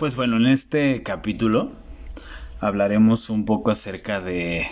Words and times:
Pues 0.00 0.16
bueno, 0.16 0.38
en 0.38 0.46
este 0.46 1.02
capítulo 1.02 1.72
hablaremos 2.58 3.28
un 3.28 3.44
poco 3.44 3.70
acerca 3.70 4.22
de, 4.22 4.66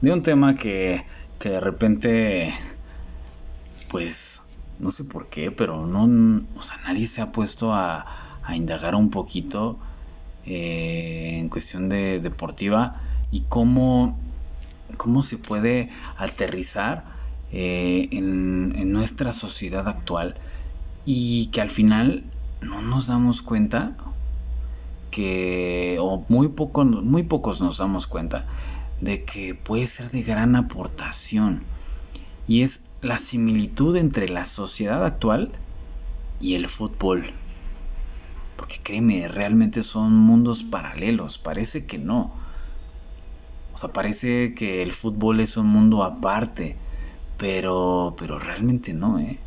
de 0.00 0.12
un 0.12 0.22
tema 0.22 0.54
que, 0.54 1.04
que 1.40 1.48
de 1.48 1.58
repente, 1.58 2.54
pues, 3.90 4.42
no 4.78 4.92
sé 4.92 5.02
por 5.02 5.28
qué, 5.30 5.50
pero 5.50 5.84
no, 5.88 6.44
o 6.56 6.62
sea, 6.62 6.76
nadie 6.84 7.08
se 7.08 7.22
ha 7.22 7.32
puesto 7.32 7.72
a, 7.72 8.06
a 8.44 8.54
indagar 8.54 8.94
un 8.94 9.10
poquito 9.10 9.80
eh, 10.44 11.38
en 11.40 11.48
cuestión 11.48 11.88
de 11.88 12.20
deportiva 12.20 13.02
y 13.32 13.40
cómo, 13.48 14.16
cómo 14.96 15.22
se 15.22 15.38
puede 15.38 15.90
aterrizar 16.18 17.02
eh, 17.50 18.10
en, 18.12 18.76
en 18.78 18.92
nuestra 18.92 19.32
sociedad 19.32 19.88
actual 19.88 20.36
y 21.04 21.48
que 21.48 21.60
al 21.62 21.70
final 21.70 22.22
no 22.60 22.80
nos 22.80 23.08
damos 23.08 23.42
cuenta 23.42 23.96
que, 25.16 25.96
o 25.98 26.26
muy, 26.28 26.48
poco, 26.48 26.84
muy 26.84 27.22
pocos 27.22 27.62
nos 27.62 27.78
damos 27.78 28.06
cuenta, 28.06 28.44
de 29.00 29.24
que 29.24 29.54
puede 29.54 29.86
ser 29.86 30.10
de 30.10 30.22
gran 30.22 30.54
aportación. 30.56 31.62
Y 32.46 32.60
es 32.60 32.82
la 33.00 33.16
similitud 33.16 33.96
entre 33.96 34.28
la 34.28 34.44
sociedad 34.44 35.02
actual 35.06 35.52
y 36.38 36.52
el 36.52 36.68
fútbol. 36.68 37.32
Porque 38.58 38.76
créeme, 38.82 39.26
realmente 39.28 39.82
son 39.82 40.12
mundos 40.12 40.62
paralelos. 40.62 41.38
Parece 41.38 41.86
que 41.86 41.96
no. 41.96 42.34
O 43.72 43.78
sea, 43.78 43.94
parece 43.94 44.52
que 44.52 44.82
el 44.82 44.92
fútbol 44.92 45.40
es 45.40 45.56
un 45.56 45.68
mundo 45.68 46.04
aparte. 46.04 46.76
Pero, 47.38 48.16
pero 48.18 48.38
realmente 48.38 48.92
no, 48.92 49.18
¿eh? 49.18 49.38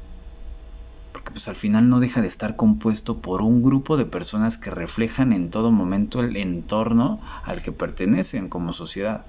Pues 1.40 1.48
al 1.48 1.56
final 1.56 1.88
no 1.88 2.02
deja 2.02 2.22
de 2.22 2.28
estar 2.28 2.58
compuesto 2.58 3.22
por 3.22 3.42
un 3.42 3.64
grupo 3.64 3.96
de 3.96 4.04
personas 4.04 4.58
que 4.58 4.72
reflejan 4.72 5.32
en 5.32 5.50
todo 5.50 5.72
momento 5.72 6.20
el 6.20 6.36
entorno 6.36 7.22
al 7.46 7.62
que 7.62 7.72
pertenecen 7.72 8.50
como 8.50 8.74
sociedad. 8.74 9.26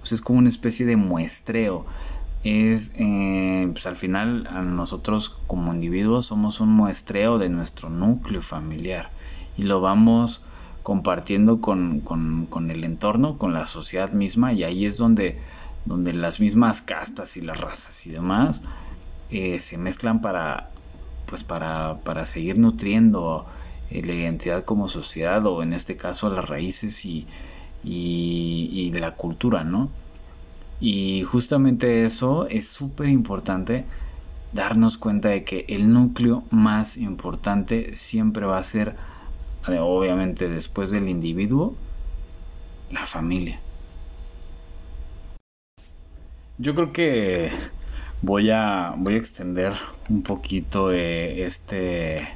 Pues 0.00 0.10
es 0.10 0.22
como 0.22 0.40
una 0.40 0.48
especie 0.48 0.86
de 0.86 0.96
muestreo. 0.96 1.86
Es, 2.42 2.90
eh, 2.96 3.68
pues 3.70 3.86
al 3.86 3.94
final 3.94 4.74
nosotros 4.74 5.38
como 5.46 5.72
individuos 5.72 6.26
somos 6.26 6.58
un 6.58 6.70
muestreo 6.70 7.38
de 7.38 7.48
nuestro 7.48 7.90
núcleo 7.90 8.42
familiar 8.42 9.12
y 9.56 9.62
lo 9.62 9.80
vamos 9.80 10.42
compartiendo 10.82 11.60
con, 11.60 12.00
con, 12.00 12.70
el 12.72 12.82
entorno, 12.82 13.38
con 13.38 13.52
la 13.52 13.66
sociedad 13.66 14.10
misma 14.10 14.52
y 14.52 14.64
ahí 14.64 14.84
es 14.84 14.96
donde, 14.96 15.40
donde 15.84 16.12
las 16.12 16.40
mismas 16.40 16.82
castas 16.82 17.36
y 17.36 17.40
las 17.40 17.60
razas 17.60 18.04
y 18.04 18.10
demás 18.10 18.62
eh, 19.30 19.60
se 19.60 19.78
mezclan 19.78 20.22
para 20.22 20.69
pues 21.30 21.44
para, 21.44 22.00
para 22.04 22.26
seguir 22.26 22.58
nutriendo 22.58 23.46
eh, 23.90 24.02
la 24.04 24.12
identidad 24.12 24.64
como 24.64 24.88
sociedad 24.88 25.46
o 25.46 25.62
en 25.62 25.72
este 25.72 25.96
caso 25.96 26.28
las 26.28 26.48
raíces 26.48 27.06
y, 27.06 27.26
y, 27.84 28.90
la 28.92 29.14
cultura, 29.14 29.64
¿no? 29.64 29.90
Y 30.80 31.22
justamente 31.22 32.04
eso 32.04 32.46
es 32.48 32.68
súper 32.68 33.08
importante 33.08 33.86
darnos 34.52 34.98
cuenta 34.98 35.28
de 35.28 35.44
que 35.44 35.64
el 35.68 35.92
núcleo 35.92 36.42
más 36.50 36.96
importante 36.96 37.94
siempre 37.94 38.44
va 38.44 38.58
a 38.58 38.62
ser, 38.62 38.96
eh, 39.68 39.78
obviamente 39.78 40.48
después 40.48 40.90
del 40.90 41.08
individuo, 41.08 41.76
la 42.90 43.06
familia. 43.06 43.60
Yo 46.58 46.74
creo 46.74 46.92
que 46.92 47.50
voy 48.22 48.50
a, 48.50 48.94
voy 48.96 49.14
a 49.14 49.18
extender 49.18 49.72
un 50.08 50.22
poquito 50.22 50.92
eh, 50.92 51.44
este 51.44 52.28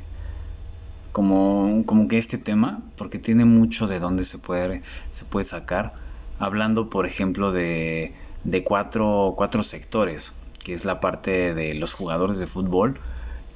como, 1.13 1.85
como 1.87 2.09
que 2.09 2.19
este 2.19 2.39
tema 2.39 2.83
porque 2.97 3.19
tiene 3.19 3.45
mucho 3.45 3.87
de 3.87 3.99
dónde 3.99 4.25
se 4.25 4.39
puede 4.39 4.83
se 5.11 5.25
puede 5.25 5.45
sacar 5.45 5.95
hablando 6.39 6.91
por 6.91 7.07
ejemplo 7.07 7.53
de, 7.53 8.15
de 8.45 8.65
cuatro, 8.65 9.35
cuatro 9.37 9.63
sectores 9.63 10.33
que 10.65 10.75
es 10.75 10.85
la 10.85 11.01
parte 11.01 11.55
de 11.55 11.75
los 11.75 11.93
jugadores 11.93 12.39
de 12.39 12.47
fútbol 12.47 12.99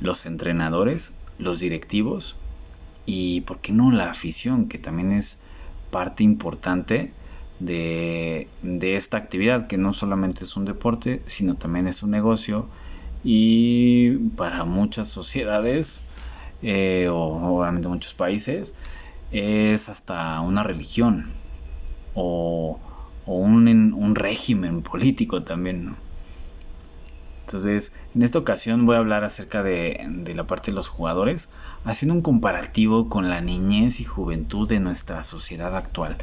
los 0.01 0.27
entrenadores 0.27 1.13
los 1.39 1.61
directivos 1.61 2.37
y 3.07 3.41
por 3.43 3.61
qué 3.61 3.73
no 3.73 3.91
la 3.91 4.11
afición 4.11 4.69
que 4.69 4.79
también 4.79 5.13
es 5.13 5.41
parte 5.91 6.25
importante 6.25 7.13
de, 7.61 8.49
esta 8.81 9.17
actividad, 9.17 9.67
que 9.67 9.79
no 9.79 9.93
solamente 9.93 10.45
es 10.45 10.57
un 10.57 10.65
deporte, 10.65 11.23
sino 11.27 11.57
también 11.57 11.87
es 11.87 12.03
un 12.03 12.11
negocio 12.11 12.69
y 13.25 14.17
para 14.37 14.65
muchas 14.65 15.09
sociedades 15.09 16.01
eh, 16.63 17.09
o 17.11 17.17
obviamente 17.59 17.89
muchos 17.89 18.15
países 18.15 18.75
es 19.33 19.89
hasta 19.89 20.41
una 20.41 20.63
religión 20.63 21.31
o, 22.15 22.79
un, 23.27 23.69
un, 23.93 24.15
régimen 24.15 24.83
político 24.83 25.43
también. 25.43 25.97
Entonces, 27.45 27.95
en 28.15 28.23
esta 28.23 28.39
ocasión 28.39 28.87
voy 28.87 28.97
a 28.97 28.99
hablar 28.99 29.25
acerca 29.25 29.63
de, 29.63 30.07
de, 30.09 30.35
la 30.35 30.47
parte 30.47 30.71
de 30.71 30.75
los 30.75 30.89
jugadores, 30.89 31.51
haciendo 31.85 32.15
un 32.15 32.23
comparativo 32.23 33.09
con 33.09 33.29
la 33.29 33.41
niñez 33.41 34.01
y 34.01 34.05
juventud 34.05 34.69
de 34.69 34.81
nuestra 34.81 35.23
sociedad 35.23 35.77
actual 35.77 36.19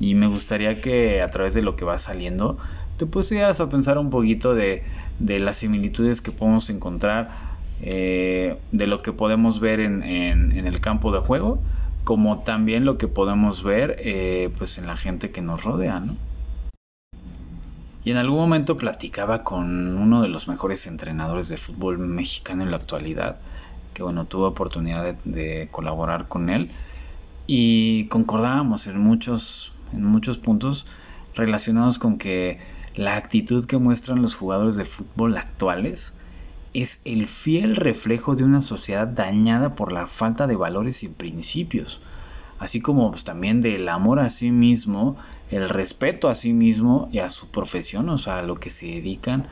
y 0.00 0.14
me 0.14 0.26
gustaría 0.26 0.80
que 0.80 1.20
a 1.20 1.28
través 1.28 1.54
de 1.54 1.62
lo 1.62 1.76
que 1.76 1.84
va 1.84 1.98
saliendo 1.98 2.58
te 2.96 3.06
pusieras 3.06 3.60
a 3.60 3.68
pensar 3.68 3.98
un 3.98 4.10
poquito 4.10 4.54
de, 4.54 4.82
las 5.20 5.56
similitudes 5.56 6.22
que 6.22 6.32
podemos 6.32 6.70
encontrar 6.70 7.30
eh, 7.82 8.58
de 8.72 8.86
lo 8.86 9.02
que 9.02 9.12
podemos 9.12 9.60
ver 9.60 9.80
en, 9.80 10.02
el 10.02 10.80
campo 10.80 11.12
de 11.12 11.20
juego 11.20 11.62
como 12.04 12.40
también 12.40 12.86
lo 12.86 12.96
que 12.96 13.08
podemos 13.08 13.62
ver 13.62 13.96
eh, 14.00 14.50
pues 14.56 14.78
en 14.78 14.86
la 14.86 14.96
gente 14.96 15.30
que 15.30 15.42
nos 15.42 15.64
rodea 15.64 16.00
¿no? 16.00 16.14
y 18.02 18.10
en 18.10 18.16
algún 18.16 18.38
momento 18.38 18.78
platicaba 18.78 19.44
con 19.44 19.98
uno 19.98 20.22
de 20.22 20.28
los 20.28 20.48
mejores 20.48 20.86
entrenadores 20.86 21.48
de 21.48 21.58
fútbol 21.58 21.98
mexicano 21.98 22.62
en 22.62 22.70
la 22.70 22.78
actualidad 22.78 23.36
que 23.92 24.02
bueno 24.02 24.24
tuve 24.24 24.46
oportunidad 24.46 25.14
de 25.24 25.68
colaborar 25.70 26.26
con 26.28 26.48
él 26.48 26.70
y 27.46 28.06
concordábamos 28.06 28.86
en 28.86 28.98
muchos 28.98 29.74
en 29.92 30.04
muchos 30.04 30.38
puntos 30.38 30.86
relacionados 31.34 31.98
con 31.98 32.18
que 32.18 32.58
la 32.94 33.16
actitud 33.16 33.64
que 33.66 33.78
muestran 33.78 34.22
los 34.22 34.34
jugadores 34.34 34.76
de 34.76 34.84
fútbol 34.84 35.36
actuales 35.36 36.14
es 36.74 37.00
el 37.04 37.26
fiel 37.26 37.76
reflejo 37.76 38.36
de 38.36 38.44
una 38.44 38.62
sociedad 38.62 39.06
dañada 39.06 39.74
por 39.74 39.92
la 39.92 40.06
falta 40.06 40.46
de 40.46 40.56
valores 40.56 41.02
y 41.02 41.08
principios, 41.08 42.00
así 42.58 42.80
como 42.80 43.10
pues, 43.10 43.24
también 43.24 43.60
del 43.60 43.88
amor 43.88 44.20
a 44.20 44.28
sí 44.28 44.50
mismo, 44.52 45.16
el 45.50 45.68
respeto 45.68 46.28
a 46.28 46.34
sí 46.34 46.52
mismo 46.52 47.08
y 47.12 47.18
a 47.18 47.28
su 47.28 47.48
profesión, 47.48 48.08
o 48.08 48.18
sea, 48.18 48.38
a 48.38 48.42
lo 48.42 48.60
que 48.60 48.70
se 48.70 48.86
dedican, 48.86 49.46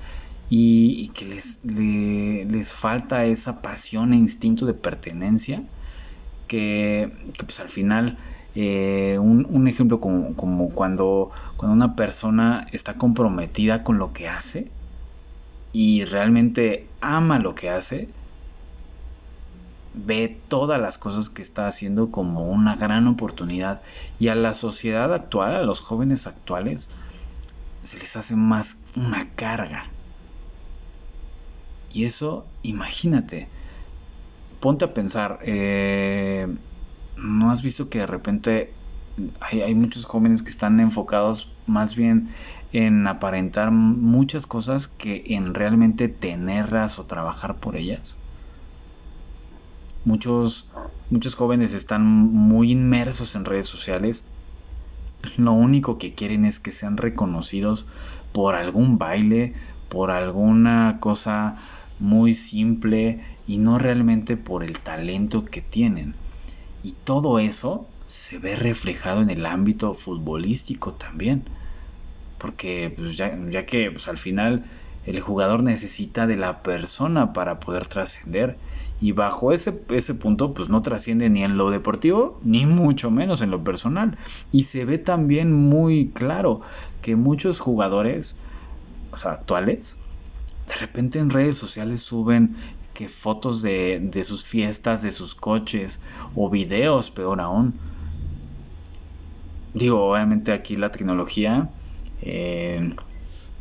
y, 0.50 1.09
que 1.09 1.27
les, 1.27 1.62
les 1.65 2.72
falta 2.72 3.27
esa 3.27 3.60
pasión 3.60 4.15
e 4.15 4.16
instinto 4.16 4.65
de 4.65 4.72
pertenencia 4.72 5.62
que, 6.47 7.12
que 7.37 7.44
pues 7.44 7.60
al 7.60 7.69
final 7.69 8.16
eh, 8.61 9.21
un, 9.21 9.69
ejemplo 9.69 10.01
como, 10.01 10.35
cuando, 10.71 11.31
cuando 11.57 11.75
una 11.77 11.95
persona 11.95 12.67
está 12.73 12.95
comprometida 12.95 13.85
con 13.85 13.99
lo 13.99 14.13
que 14.13 14.29
hace 14.29 14.69
y 15.73 16.05
realmente 16.05 16.89
ama 17.01 17.39
lo 17.39 17.55
que 17.55 17.71
hace, 17.71 18.09
ve 19.95 20.41
todas 20.49 20.81
las 20.81 20.99
cosas 20.99 21.31
que 21.31 21.41
está 21.41 21.69
haciendo 21.69 22.11
como 22.11 22.51
una 22.51 22.75
gran 22.75 23.07
oportunidad 23.07 23.81
y 24.19 24.27
a 24.27 24.35
la 24.35 24.55
sociedad 24.55 25.15
actual, 25.15 25.55
a 25.55 25.63
los 25.63 25.81
jóvenes 25.81 26.27
actuales, 26.27 26.91
se 27.85 27.97
les 27.99 28.17
hace 28.17 28.35
más 28.35 28.79
una 28.97 29.31
carga. 29.37 29.87
Y 31.93 32.07
eso, 32.07 32.45
imagínate, 32.65 33.47
ponte 34.59 34.85
a 34.85 34.95
pensar, 34.95 35.39
eh, 35.43 36.49
¿no 37.22 37.50
has 37.50 37.62
visto 37.62 37.88
que 37.91 37.98
de 37.98 38.06
repente 38.06 38.74
hay, 39.41 39.74
muchos 39.74 40.04
jóvenes 40.04 40.42
que 40.42 40.50
están 40.50 40.78
enfocados 40.80 41.53
más 41.66 41.97
bien 41.97 42.34
en 42.72 43.06
aparentar 43.06 43.72
muchas 43.72 44.47
cosas 44.47 44.88
que 44.88 45.24
en 45.28 45.54
realmente 45.54 46.09
tenerlas 46.09 46.98
o 46.98 47.06
trabajar 47.06 47.59
por 47.59 47.76
ellas? 47.76 48.18
Muchos, 50.04 50.70
muchos 51.10 51.34
jóvenes 51.34 51.74
están 51.74 52.04
muy 52.06 52.72
inmersos 52.72 53.34
en 53.34 53.44
redes 53.44 53.66
sociales. 53.66 54.24
Lo 55.36 55.53
único 55.53 55.98
que 55.98 56.15
quieren 56.15 56.44
es 56.44 56.60
que 56.60 56.70
sean 56.70 56.97
reconocidos 56.97 57.88
por 58.32 58.54
algún 58.54 58.98
baile, 58.98 59.54
por 59.88 60.10
alguna 60.10 60.98
cosa 61.00 61.56
muy 61.98 62.34
simple 62.34 63.18
y 63.47 63.59
no 63.59 63.78
realmente 63.78 64.36
por 64.36 64.62
el 64.62 64.78
talento 64.78 65.44
que 65.44 65.60
tienen. 65.60 66.15
Y 66.83 66.92
todo 67.04 67.39
eso 67.39 67.89
se 68.07 68.39
ve 68.39 68.57
reflejado 68.57 69.22
en 69.22 69.30
el 69.30 69.47
ámbito 69.47 69.95
futbolístico 69.95 70.95
también. 70.95 71.51
Porque 72.39 72.92
pues, 72.97 73.16
ya, 73.16 73.66
que 73.66 73.91
pues, 73.91 74.09
al 74.09 74.19
final 74.19 74.71
el 75.03 75.21
jugador 75.21 75.63
necesita 75.63 76.27
de 76.27 76.36
la 76.36 76.63
persona 76.63 77.33
para 77.33 77.60
poder 77.60 77.86
trascender 77.86 78.59
Y 79.01 79.13
bajo 79.13 79.53
ese, 79.53 79.84
ese 79.91 80.15
punto, 80.15 80.54
pues 80.54 80.69
no 80.69 80.83
trasciende 80.83 81.30
ni 81.30 81.45
en 81.45 81.57
lo 81.57 81.71
deportivo, 81.71 82.41
ni 82.42 82.66
mucho 82.66 83.10
menos 83.10 83.41
en 83.42 83.51
lo 83.51 83.65
personal. 83.65 84.19
Y 84.51 84.65
se 84.65 84.84
ve 84.84 84.98
también 84.98 85.53
muy 85.53 86.13
claro 86.13 86.60
que 87.01 87.16
muchos 87.16 87.60
jugadores, 87.60 88.36
o 89.13 89.16
sea, 89.19 89.33
actuales, 89.33 89.98
de 90.66 90.75
repente 90.77 91.19
en 91.19 91.30
redes 91.30 91.57
sociales 91.59 92.03
suben 92.03 92.57
que 92.98 93.09
fotos 93.09 93.62
de, 93.62 94.00
de 94.03 94.24
sus 94.24 94.42
fiestas, 94.42 95.03
de 95.03 95.12
sus 95.12 95.36
coches, 95.36 96.00
o 96.34 96.50
videos, 96.50 97.10
peor 97.10 97.41
aún. 97.41 97.78
Digo, 99.72 100.10
obviamente 100.10 100.50
aquí 100.50 100.74
la 100.74 100.91
tecnología 100.91 101.71
eh, 102.22 102.97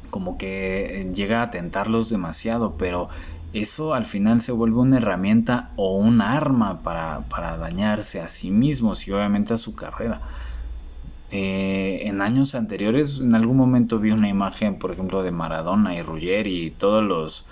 como 0.10 0.40
que 0.40 1.12
llega 1.14 1.44
a 1.44 1.52
tentarlos 1.52 2.10
demasiado, 2.10 2.78
pero 2.78 3.10
eso 3.54 3.94
al 3.94 4.08
final 4.08 4.42
se 4.42 4.54
vuelve 4.54 4.78
una 4.78 4.98
herramienta 4.98 5.70
o 5.76 5.98
un 5.98 6.20
arma 6.22 6.82
para, 6.82 7.58
dañarse 7.60 8.20
a 8.20 8.30
sí 8.30 8.50
mismos 8.50 9.08
y 9.08 9.12
obviamente 9.12 9.54
a 9.54 9.58
su 9.58 9.76
carrera. 9.76 10.20
Eh, 11.30 12.00
en 12.06 12.22
años 12.22 12.56
anteriores, 12.56 13.20
en 13.20 13.36
algún 13.36 13.58
momento 13.58 14.00
vi 14.00 14.10
una 14.10 14.30
imagen, 14.30 14.80
por 14.80 14.92
ejemplo, 14.92 15.22
de 15.22 15.32
Maradona 15.32 15.94
y 15.96 16.02
Ruggeri 16.02 16.66
y 16.66 16.72
todos 16.72 17.04
los, 17.04 17.46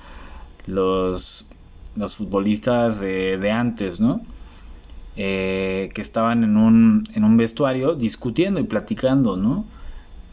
los, 0.66 1.48
los 1.96 2.16
futbolistas 2.16 3.00
de, 3.00 3.52
antes, 3.52 4.02
¿no? 4.02 4.22
Eh, 5.18 5.90
que 5.94 6.02
estaban 6.02 6.44
en 6.44 6.58
un, 6.58 7.04
en 7.14 7.24
un 7.24 7.38
vestuario 7.38 7.96
discutiendo 7.96 8.60
y 8.60 8.64
platicando, 8.64 9.38
¿no? 9.38 9.66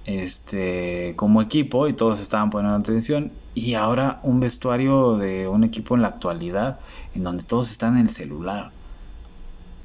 este, 0.05 1.15
como 1.17 1.43
equipo 1.43 1.89
y 1.89 1.95
todos 1.95 2.21
estaban 2.21 2.51
poniendo 2.51 2.79
atención. 2.79 3.33
Y 3.55 3.75
ahora 3.75 4.21
un 4.23 4.41
vestuario 4.41 5.17
de 5.17 5.49
un 5.49 5.65
equipo 5.65 5.95
en 5.95 6.03
la 6.03 6.09
actualidad 6.09 6.81
en 7.15 7.23
donde 7.23 7.45
todos 7.45 7.71
están 7.71 7.97
en 7.97 8.03
el 8.03 8.09
celular. 8.09 8.73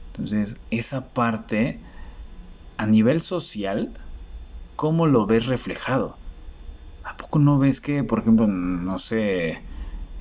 Entonces, 0.08 0.60
esa 0.72 1.10
parte 1.10 1.80
a 2.78 2.86
nivel 2.86 3.20
social, 3.20 3.94
¿cómo 4.76 5.06
lo 5.06 5.26
ves 5.26 5.48
reflejado? 5.48 6.18
¿A 7.04 7.16
poco 7.18 7.40
no 7.40 7.60
ves 7.60 7.82
que, 7.82 8.04
por 8.04 8.20
ejemplo, 8.20 8.48
no 8.48 9.00
sé, 9.00 9.62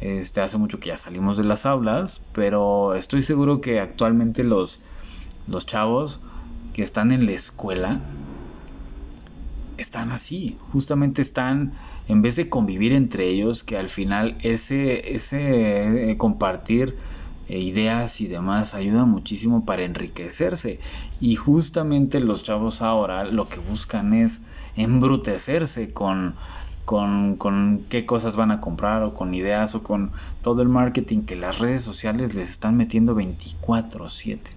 este, 0.00 0.40
hace 0.40 0.58
mucho 0.58 0.78
que 0.78 0.88
ya 0.88 0.96
salimos 0.96 1.36
de 1.36 1.44
las 1.44 1.66
aulas, 1.66 2.22
pero 2.32 2.94
estoy 2.94 3.22
seguro 3.22 3.60
que 3.60 3.80
actualmente 3.80 4.44
los, 4.44 4.82
los 5.46 5.66
chavos 5.66 6.20
que 6.74 6.82
están 6.82 7.12
en 7.12 7.26
la 7.26 7.32
escuela 7.32 8.00
están 9.78 10.10
así, 10.12 10.58
justamente 10.72 11.22
están, 11.22 11.74
en 12.08 12.22
vez 12.22 12.36
de 12.36 12.48
convivir 12.48 12.92
entre 12.92 13.28
ellos, 13.28 13.62
que 13.62 13.76
al 13.76 13.88
final 13.88 14.36
ese, 14.42 15.14
ese 15.14 16.10
eh, 16.10 16.16
compartir 16.16 16.96
eh, 17.48 17.58
ideas 17.58 18.20
y 18.20 18.26
demás 18.26 18.74
ayuda 18.74 19.04
muchísimo 19.04 19.64
para 19.64 19.84
enriquecerse. 19.84 20.80
Y 21.20 21.36
justamente 21.36 22.20
los 22.20 22.42
chavos 22.42 22.82
ahora 22.82 23.24
lo 23.24 23.48
que 23.48 23.58
buscan 23.58 24.14
es 24.14 24.42
embrutecerse 24.76 25.92
con, 25.92 26.36
con, 26.86 27.36
con, 27.36 27.84
qué 27.90 28.06
cosas 28.06 28.36
van 28.36 28.50
a 28.50 28.62
comprar 28.62 29.02
o 29.02 29.12
con 29.12 29.34
ideas 29.34 29.74
o 29.74 29.82
con 29.82 30.12
todo 30.40 30.62
el 30.62 30.68
marketing 30.68 31.26
que 31.26 31.36
las 31.36 31.58
redes 31.58 31.82
sociales 31.82 32.34
les 32.34 32.48
están 32.48 32.78
metiendo 32.78 33.14
24/7 33.14 34.56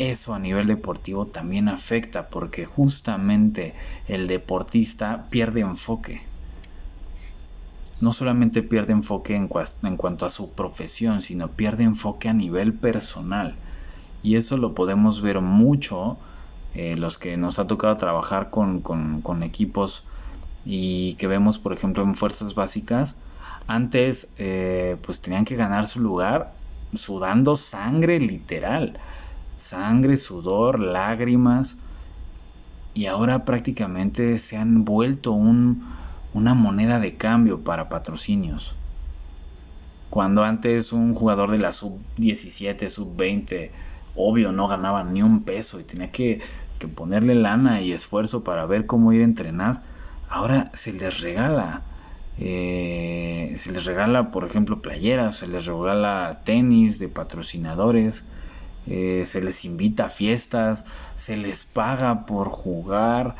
eso 0.00 0.32
a 0.32 0.38
nivel 0.38 0.66
deportivo 0.66 1.26
también 1.26 1.68
afecta 1.68 2.30
porque 2.30 2.64
justamente 2.64 3.74
el 4.08 4.28
deportista 4.28 5.26
pierde 5.28 5.60
enfoque. 5.60 6.22
No 8.00 8.14
solamente 8.14 8.62
pierde 8.62 8.94
enfoque 8.94 9.36
en, 9.36 9.46
cuanto 9.46 10.24
a 10.24 10.30
su 10.30 10.52
profesión, 10.52 11.20
sino 11.20 11.48
pierde 11.48 11.84
enfoque 11.84 12.30
a 12.30 12.32
nivel 12.32 12.72
personal. 12.72 13.56
Y 14.22 14.36
eso 14.36 14.56
lo 14.56 14.74
podemos 14.74 15.20
ver 15.20 15.42
mucho 15.42 16.16
eh, 16.74 16.96
los 16.96 17.18
que 17.18 17.36
nos 17.36 17.58
ha 17.58 17.66
tocado 17.66 17.98
trabajar 17.98 18.48
con, 18.48 18.82
equipos 19.42 20.04
y 20.64 21.14
que 21.14 21.26
vemos, 21.26 21.58
por 21.58 21.72
ejemplo, 21.72 22.02
en 22.02 22.14
fuerzas 22.14 22.54
básicas. 22.54 23.16
Antes, 23.66 24.28
eh, 24.38 24.96
pues 25.02 25.20
tenían 25.20 25.44
que 25.44 25.56
ganar 25.56 25.86
su 25.86 26.00
lugar 26.00 26.54
sudando 26.94 27.56
sangre 27.56 28.18
literal 28.20 28.98
sangre, 29.60 30.16
sudor, 30.16 30.80
lágrimas, 30.80 31.76
y 32.94 33.06
ahora 33.06 33.44
prácticamente 33.44 34.38
se 34.38 34.56
han 34.56 34.84
vuelto 34.84 35.32
una 35.32 36.54
moneda 36.54 36.98
de 36.98 37.16
cambio 37.16 37.62
para 37.62 37.88
patrocinios. 37.88 38.74
Cuando 40.08 40.42
antes 40.42 40.92
un 40.92 41.14
jugador 41.14 41.52
de 41.52 41.58
la 41.58 41.72
sub-17, 41.72 42.88
sub-20, 42.88 43.70
obvio 44.16 44.50
no 44.50 44.66
ganaba 44.66 45.04
ni 45.04 45.22
un 45.22 45.44
peso 45.44 45.78
y 45.78 45.84
tenía 45.84 46.10
que, 46.10 46.40
ponerle 46.96 47.34
lana 47.34 47.82
y 47.82 47.92
esfuerzo 47.92 48.42
para 48.42 48.64
ver 48.64 48.86
cómo 48.86 49.12
ir 49.12 49.20
a 49.20 49.24
entrenar, 49.24 49.82
ahora 50.30 50.70
se 50.72 50.92
les 50.92 51.20
regala. 51.20 51.82
Eh, 52.38 53.54
se 53.58 53.70
les 53.70 53.84
regala, 53.84 54.30
por 54.30 54.44
ejemplo, 54.44 54.80
playeras, 54.80 55.36
se 55.36 55.46
les 55.48 55.66
regala 55.66 56.40
tenis 56.44 56.98
de 56.98 57.08
patrocinadores, 57.08 58.24
eh, 58.86 59.24
se 59.26 59.42
les 59.42 59.66
invita 59.66 60.06
a 60.06 60.08
fiestas, 60.08 60.86
se 61.16 61.36
les 61.36 61.64
paga 61.64 62.24
por 62.24 62.48
jugar. 62.48 63.36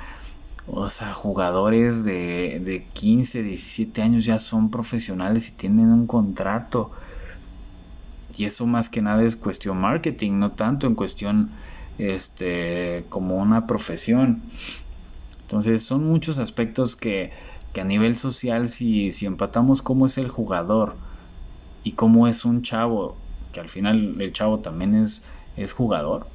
O 0.66 0.88
sea, 0.88 1.14
jugadores 1.14 2.04
de, 2.04 2.60
de 2.62 2.84
15, 2.84 3.42
17 3.42 4.02
años 4.02 4.25
ya 4.26 4.38
son 4.38 4.70
profesionales 4.70 5.48
y 5.48 5.52
tienen 5.52 5.87
un 5.92 6.06
contrato. 6.06 6.92
Y 8.37 8.44
eso 8.44 8.66
más 8.66 8.88
que 8.90 9.00
nada 9.00 9.22
es 9.25 9.37
cuestión 9.37 9.78
marketing, 9.81 10.38
no 10.38 10.52
tanto 10.52 10.87
en 10.87 10.94
cuestión 10.94 11.50
este 11.98 13.04
como 13.08 13.37
una 13.37 13.66
profesión. 13.66 14.42
Entonces 15.50 15.82
son 15.82 16.06
muchos 16.06 16.38
aspectos 16.38 16.94
que, 16.94 17.32
que 17.73 17.81
a 17.81 17.85
nivel 17.85 18.14
social 18.14 18.69
si, 18.69 19.11
si 19.11 19.26
empatamos 19.26 19.82
cómo 19.82 20.06
es 20.06 20.17
el 20.17 20.29
jugador 20.29 20.94
y 21.82 21.93
cómo 21.93 22.29
es 22.29 22.44
un 22.44 22.62
chavo 22.62 23.17
que 23.52 23.58
al 23.61 23.69
final 23.69 24.20
el 24.20 24.32
chavo 24.32 24.61
también 24.61 24.94
es, 24.94 25.25
es 25.56 25.73
jugador, 25.73 26.29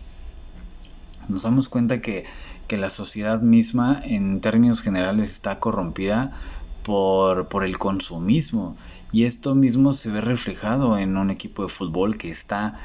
nos 1.27 1.43
damos 1.43 1.69
cuenta 1.69 2.01
que, 2.01 2.25
la 2.67 2.89
sociedad 2.89 3.41
misma 3.41 4.01
en 4.03 4.41
términos 4.41 4.81
generales 4.81 5.31
está 5.31 5.61
corrompida 5.61 6.37
por, 6.83 7.47
por 7.47 7.63
el 7.63 7.77
consumismo. 7.77 8.75
Y 9.13 9.23
esto 9.23 9.55
mismo 9.55 9.93
se 9.93 10.09
ve 10.11 10.19
reflejado 10.19 10.97
en 10.97 11.15
un 11.15 11.29
equipo 11.29 11.63
de 11.63 11.69
fútbol 11.69 12.17
que 12.17 12.29
está 12.29 12.81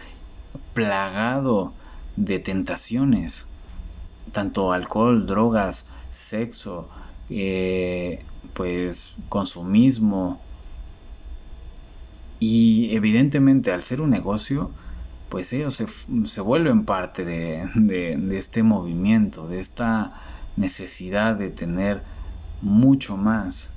plagado 0.75 1.73
de 2.15 2.39
tentaciones, 2.39 3.49
tanto 4.31 4.73
alcohol, 4.73 5.27
drogas, 5.27 5.87
sexo, 6.11 6.89
eh, 7.29 8.25
pues 8.55 9.17
consumismo, 9.29 10.41
y 12.41 12.97
evidentemente 12.97 13.71
al 13.71 13.83
ser 13.83 14.01
un 14.01 14.11
negocio, 14.11 14.73
pues 15.29 15.53
ellos 15.53 15.83
se, 16.25 16.41
vuelven 16.41 16.87
parte 16.87 17.25
de, 17.25 17.69
de, 17.75 18.37
este 18.37 18.63
movimiento, 18.63 19.47
de 19.47 19.61
esta 19.61 20.15
necesidad 20.57 21.37
de 21.37 21.51
tener 21.51 22.03
mucho 22.63 23.17
más. 23.17 23.71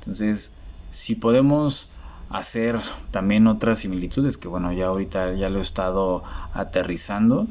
Entonces, 0.00 0.54
si 0.90 1.14
podemos 1.14 1.90
hacer 2.28 2.78
también 3.10 3.46
otras 3.46 3.78
similitudes, 3.78 4.36
que 4.36 4.46
bueno, 4.46 4.72
ya 4.72 4.86
ahorita 4.86 5.34
ya 5.34 5.48
lo 5.48 5.58
he 5.58 5.62
estado 5.62 6.22
aterrizando, 6.52 7.46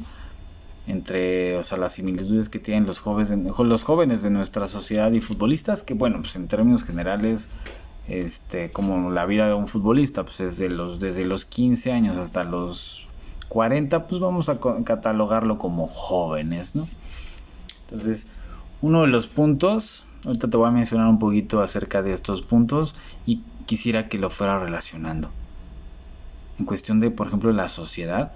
entre 0.88 1.56
o 1.58 1.62
sea, 1.62 1.78
las 1.78 1.92
similitudes 1.92 2.48
que 2.48 2.58
tienen 2.58 2.86
los 2.86 2.98
jóvenes, 2.98 3.30
los 3.58 3.84
jóvenes 3.84 4.22
de 4.22 4.30
nuestra 4.30 4.66
sociedad 4.66 5.12
y 5.12 5.20
futbolistas, 5.20 5.82
que 5.82 5.94
bueno, 5.94 6.20
pues 6.22 6.34
en 6.36 6.48
términos 6.48 6.84
generales 6.84 7.50
este, 8.08 8.70
como 8.70 9.10
la 9.10 9.26
vida 9.26 9.46
de 9.46 9.54
un 9.54 9.68
futbolista, 9.68 10.24
pues 10.24 10.38
desde 10.38 10.70
los, 10.70 10.98
desde 10.98 11.26
los 11.26 11.44
15 11.44 11.92
años 11.92 12.16
hasta 12.16 12.42
los 12.42 13.06
40, 13.48 14.06
pues 14.06 14.18
vamos 14.20 14.48
a 14.48 14.58
catalogarlo 14.84 15.58
como 15.58 15.86
jóvenes, 15.88 16.74
¿no? 16.74 16.88
Entonces, 17.82 18.28
uno 18.80 19.02
de 19.02 19.08
los 19.08 19.26
puntos, 19.26 20.06
ahorita 20.24 20.48
te 20.48 20.56
voy 20.56 20.68
a 20.68 20.72
mencionar 20.72 21.08
un 21.08 21.18
poquito 21.18 21.60
acerca 21.60 22.02
de 22.02 22.14
estos 22.14 22.40
puntos 22.40 22.94
y 23.26 23.42
quisiera 23.66 24.08
que 24.08 24.16
lo 24.16 24.30
fuera 24.30 24.58
relacionando. 24.58 25.30
En 26.58 26.64
cuestión 26.64 27.00
de, 27.00 27.10
por 27.10 27.26
ejemplo, 27.26 27.52
la 27.52 27.68
sociedad, 27.68 28.32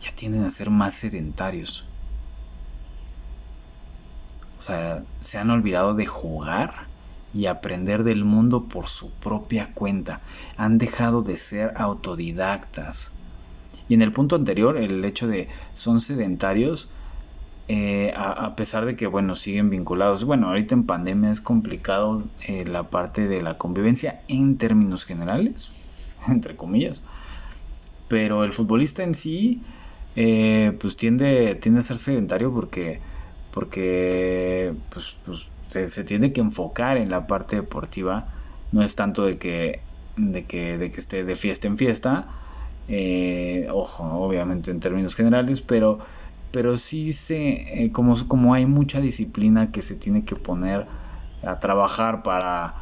ya 0.00 0.12
tienden 0.14 0.44
a 0.44 0.50
ser 0.50 0.70
más 0.70 0.94
sedentarios. 0.94 1.86
O 4.58 4.62
sea, 4.62 5.04
se 5.20 5.38
han 5.38 5.50
olvidado 5.50 5.94
de 5.94 6.06
jugar 6.06 6.86
y 7.34 7.46
aprender 7.46 8.04
del 8.04 8.24
mundo 8.24 8.64
por 8.64 8.86
su 8.86 9.10
propia 9.10 9.72
cuenta. 9.74 10.20
Han 10.56 10.78
dejado 10.78 11.22
de 11.22 11.36
ser 11.36 11.74
autodidactas. 11.76 13.12
Y 13.88 13.94
en 13.94 14.02
el 14.02 14.12
punto 14.12 14.36
anterior, 14.36 14.76
el 14.76 15.04
hecho 15.04 15.28
de 15.28 15.48
son 15.74 16.00
sedentarios, 16.00 16.88
eh, 17.68 18.12
a, 18.16 18.56
pesar 18.56 18.86
de 18.86 18.96
que, 18.96 19.06
bueno, 19.06 19.34
siguen 19.34 19.70
vinculados. 19.70 20.24
Bueno, 20.24 20.48
ahorita 20.48 20.74
en 20.74 20.86
pandemia 20.86 21.30
es 21.30 21.40
complicado 21.40 22.24
eh, 22.46 22.64
la 22.64 22.90
parte 22.90 23.28
de 23.28 23.42
la 23.42 23.58
convivencia 23.58 24.22
en 24.28 24.56
términos 24.56 25.04
generales. 25.04 25.70
entre 26.28 26.56
comillas. 26.56 27.02
Pero 28.08 28.44
el 28.44 28.52
futbolista 28.52 29.02
en 29.02 29.14
sí, 29.14 29.62
eh, 30.16 30.76
pues 30.80 30.96
tiende, 30.96 31.54
tiende 31.56 31.80
a 31.80 31.82
ser 31.82 31.98
sedentario 31.98 32.52
porque, 32.52 33.00
porque 33.52 34.74
pues, 34.90 35.18
pues 35.24 35.50
se, 35.68 36.04
tiene 36.04 36.32
que 36.32 36.40
enfocar 36.40 36.96
en 36.96 37.10
la 37.10 37.26
parte 37.26 37.56
deportiva. 37.56 38.28
No 38.72 38.82
es 38.82 38.96
tanto 38.96 39.26
de 39.26 39.38
que, 39.38 39.82
de 40.16 40.46
que, 40.46 40.78
de 40.78 40.90
que 40.90 41.00
esté 41.00 41.24
de 41.24 41.36
fiesta 41.36 41.68
en 41.68 41.78
fiesta, 41.78 42.28
eh, 42.88 43.68
ojo, 43.70 44.04
obviamente 44.04 44.70
en 44.70 44.80
términos 44.80 45.14
generales, 45.14 45.60
pero, 45.60 45.98
pero 46.50 46.76
sí 46.76 47.12
se, 47.12 47.84
eh, 47.84 47.92
como, 47.92 48.16
como 48.26 48.54
hay 48.54 48.66
mucha 48.66 49.00
disciplina 49.00 49.70
que 49.70 49.82
se 49.82 49.96
tiene 49.96 50.24
que 50.24 50.36
poner 50.36 50.86
a 51.42 51.58
trabajar 51.60 52.22
para, 52.22 52.74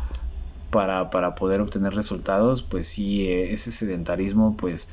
para, 0.70 1.10
para 1.10 1.34
poder 1.34 1.60
obtener 1.60 1.94
resultados, 1.94 2.62
pues 2.62 2.86
sí, 2.88 3.26
eh, 3.28 3.52
ese 3.52 3.72
sedentarismo 3.72 4.56
pues 4.56 4.90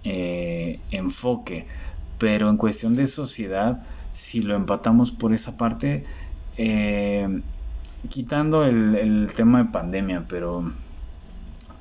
aporta 0.00 0.80
enfoque, 0.90 1.66
pero 2.18 2.50
en 2.50 2.56
cuestión 2.56 2.96
de 2.96 3.06
sociedad, 3.06 3.82
si 4.12 4.42
lo 4.42 4.56
empatamos 4.56 5.12
por 5.12 5.32
esa 5.32 5.56
parte, 5.56 6.04
quitando 8.08 8.64
el, 8.64 8.94
el 8.96 9.32
tema 9.34 9.62
de 9.62 9.70
pandemia, 9.70 10.24
pero 10.28 10.64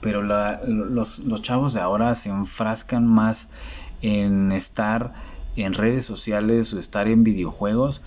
pero 0.02 0.24
los, 0.24 1.20
los, 1.20 1.42
chavos 1.42 1.74
de 1.74 1.82
ahora 1.82 2.16
se 2.16 2.30
enfrascan 2.30 3.06
más 3.06 3.50
en 4.02 4.52
estar 4.52 5.14
en 5.56 5.74
redes 5.74 6.06
sociales 6.06 6.74
o 6.74 6.80
estar 6.80 7.08
en 7.08 7.24
videojuegos 7.24 8.02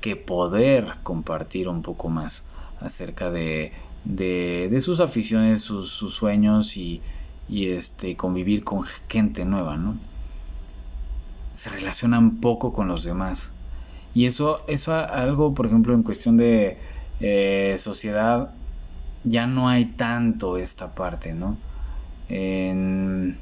que 0.00 0.16
poder 0.16 0.94
compartir 1.02 1.68
un 1.68 1.82
poco 1.82 2.08
más 2.08 2.46
acerca 2.80 3.30
de, 3.30 3.72
de, 4.04 4.80
sus 4.80 5.00
aficiones, 5.00 5.62
sus, 5.62 5.92
sueños 5.92 6.76
y, 6.76 7.02
y, 7.48 7.68
este, 7.68 8.16
convivir 8.16 8.64
con 8.64 8.84
gente 9.08 9.44
nueva, 9.44 9.76
¿no? 9.76 9.96
Se 11.54 11.70
relacionan 11.70 12.36
poco 12.36 12.72
con 12.72 12.88
los 12.88 13.04
demás. 13.04 13.52
Y 14.14 14.26
eso, 14.26 14.60
eso 14.68 14.94
algo, 14.94 15.54
por 15.54 15.66
ejemplo, 15.66 15.94
en 15.94 16.02
cuestión 16.02 16.36
de 16.36 16.78
eh, 17.20 17.76
sociedad, 17.78 18.50
ya 19.24 19.46
no 19.46 19.68
hay 19.68 19.86
tanto 19.86 20.56
esta 20.56 20.94
parte, 20.94 21.34
¿no? 21.34 21.56
Eh, 22.28 23.34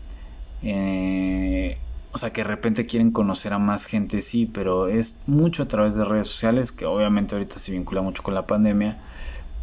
o 2.12 2.18
sea, 2.18 2.32
que 2.32 2.40
de 2.42 2.48
repente 2.48 2.86
quieren 2.86 3.10
conocer 3.10 3.52
a 3.52 3.58
más 3.58 3.84
gente, 3.84 4.22
sí, 4.22 4.46
pero 4.46 4.88
es 4.88 5.18
mucho 5.26 5.64
a 5.64 5.68
través 5.68 5.96
de 5.96 6.04
redes 6.04 6.28
sociales, 6.28 6.72
que 6.72 6.86
obviamente 6.86 7.34
ahorita 7.34 7.58
se 7.58 7.72
vincula 7.72 8.00
mucho 8.00 8.22
con 8.22 8.34
la 8.34 8.46
pandemia, 8.46 8.98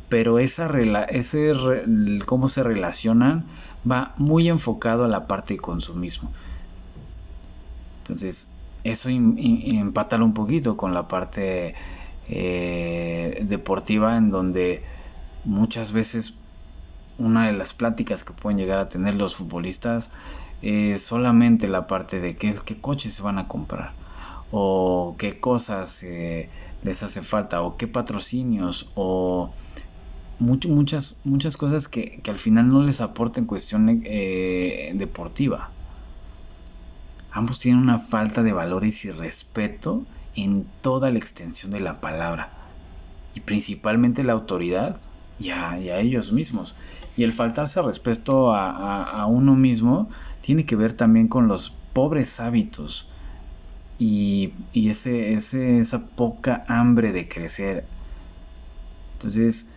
pero 0.07 0.37
esa 0.37 0.69
ese 1.09 1.51
cómo 2.27 2.47
se 2.47 2.61
relacionan 2.61 3.45
va 3.89 4.13
muy 4.17 4.49
enfocado 4.49 5.05
a 5.05 5.07
la 5.07 5.27
parte 5.27 5.55
de 5.55 5.59
consumismo. 5.59 6.31
Entonces, 7.99 8.51
eso 8.83 9.09
empátalo 9.09 10.25
un 10.25 10.33
poquito 10.33 10.75
con 10.75 10.93
la 10.93 11.07
parte 11.07 11.73
eh, 12.27 13.43
deportiva 13.47 14.17
en 14.17 14.29
donde 14.29 14.83
muchas 15.45 15.91
veces 15.91 16.35
una 17.17 17.47
de 17.47 17.53
las 17.53 17.73
pláticas 17.73 18.23
que 18.23 18.33
pueden 18.33 18.57
llegar 18.57 18.79
a 18.79 18.89
tener 18.89 19.15
los 19.15 19.35
futbolistas 19.35 20.11
es 20.61 21.01
solamente 21.03 21.67
la 21.67 21.87
parte 21.87 22.19
de 22.19 22.35
qué, 22.35 22.55
qué 22.65 22.79
coches 22.79 23.13
se 23.13 23.23
van 23.23 23.37
a 23.37 23.47
comprar 23.47 23.93
o 24.51 25.15
qué 25.17 25.39
cosas 25.39 26.03
eh, 26.03 26.49
les 26.83 27.03
hace 27.03 27.21
falta 27.21 27.61
o 27.61 27.77
qué 27.77 27.87
patrocinios 27.87 28.91
o 28.95 29.53
muchas, 30.43 31.17
muchas 31.23 31.57
cosas 31.57 31.87
que, 31.87 32.21
al 32.27 32.37
final 32.37 32.69
no 32.69 32.83
les 32.83 33.01
aporten 33.01 33.45
cuestión 33.45 34.01
eh, 34.05 34.91
deportiva. 34.95 35.71
Ambos 37.31 37.59
tienen 37.59 37.81
una 37.81 37.97
falta 37.97 38.43
de 38.43 38.53
valores 38.53 39.05
y 39.05 39.11
respeto 39.11 40.05
en 40.35 40.65
toda 40.81 41.09
la 41.11 41.19
extensión 41.19 41.71
de 41.71 41.79
la 41.79 41.99
palabra 42.01 42.51
y 43.33 43.39
principalmente 43.39 44.23
la 44.23 44.33
autoridad 44.33 44.97
y 45.39 45.49
a, 45.49 45.77
ellos 45.99 46.31
mismos. 46.31 46.75
Y 47.17 47.23
el 47.23 47.33
faltarse 47.33 47.81
respeto 47.81 48.53
a, 48.53 49.25
uno 49.27 49.55
mismo 49.55 50.09
tiene 50.41 50.65
que 50.65 50.75
ver 50.75 50.93
también 50.93 51.27
con 51.27 51.47
los 51.47 51.73
pobres 51.93 52.39
hábitos 52.39 53.07
y, 53.97 54.53
ese, 54.73 55.33
ese, 55.33 55.79
esa 55.79 56.07
poca 56.07 56.63
hambre 56.67 57.13
de 57.13 57.27
crecer. 57.27 57.85
Entonces, 59.13 59.69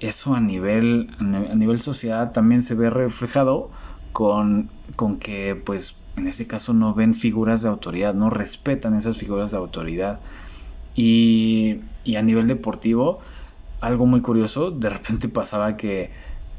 eso 0.00 0.34
a 0.34 0.40
nivel, 0.40 1.14
a 1.18 1.54
nivel 1.54 1.78
sociedad 1.78 2.32
también 2.32 2.62
se 2.62 2.74
ve 2.74 2.90
reflejado 2.90 3.70
con, 4.12 4.70
con 4.96 5.18
que, 5.18 5.54
pues, 5.54 5.96
en 6.16 6.26
este 6.26 6.46
caso 6.46 6.72
no 6.74 6.94
ven 6.94 7.14
figuras 7.14 7.62
de 7.62 7.68
autoridad, 7.68 8.14
no 8.14 8.30
respetan 8.30 8.94
esas 8.96 9.18
figuras 9.18 9.50
de 9.50 9.56
autoridad. 9.56 10.20
Y, 10.94 11.80
y 12.04 12.16
a 12.16 12.22
nivel 12.22 12.46
deportivo, 12.46 13.20
algo 13.80 14.06
muy 14.06 14.20
curioso, 14.20 14.70
de 14.70 14.90
repente 14.90 15.28
pasaba 15.40 15.76
que 15.76 16.12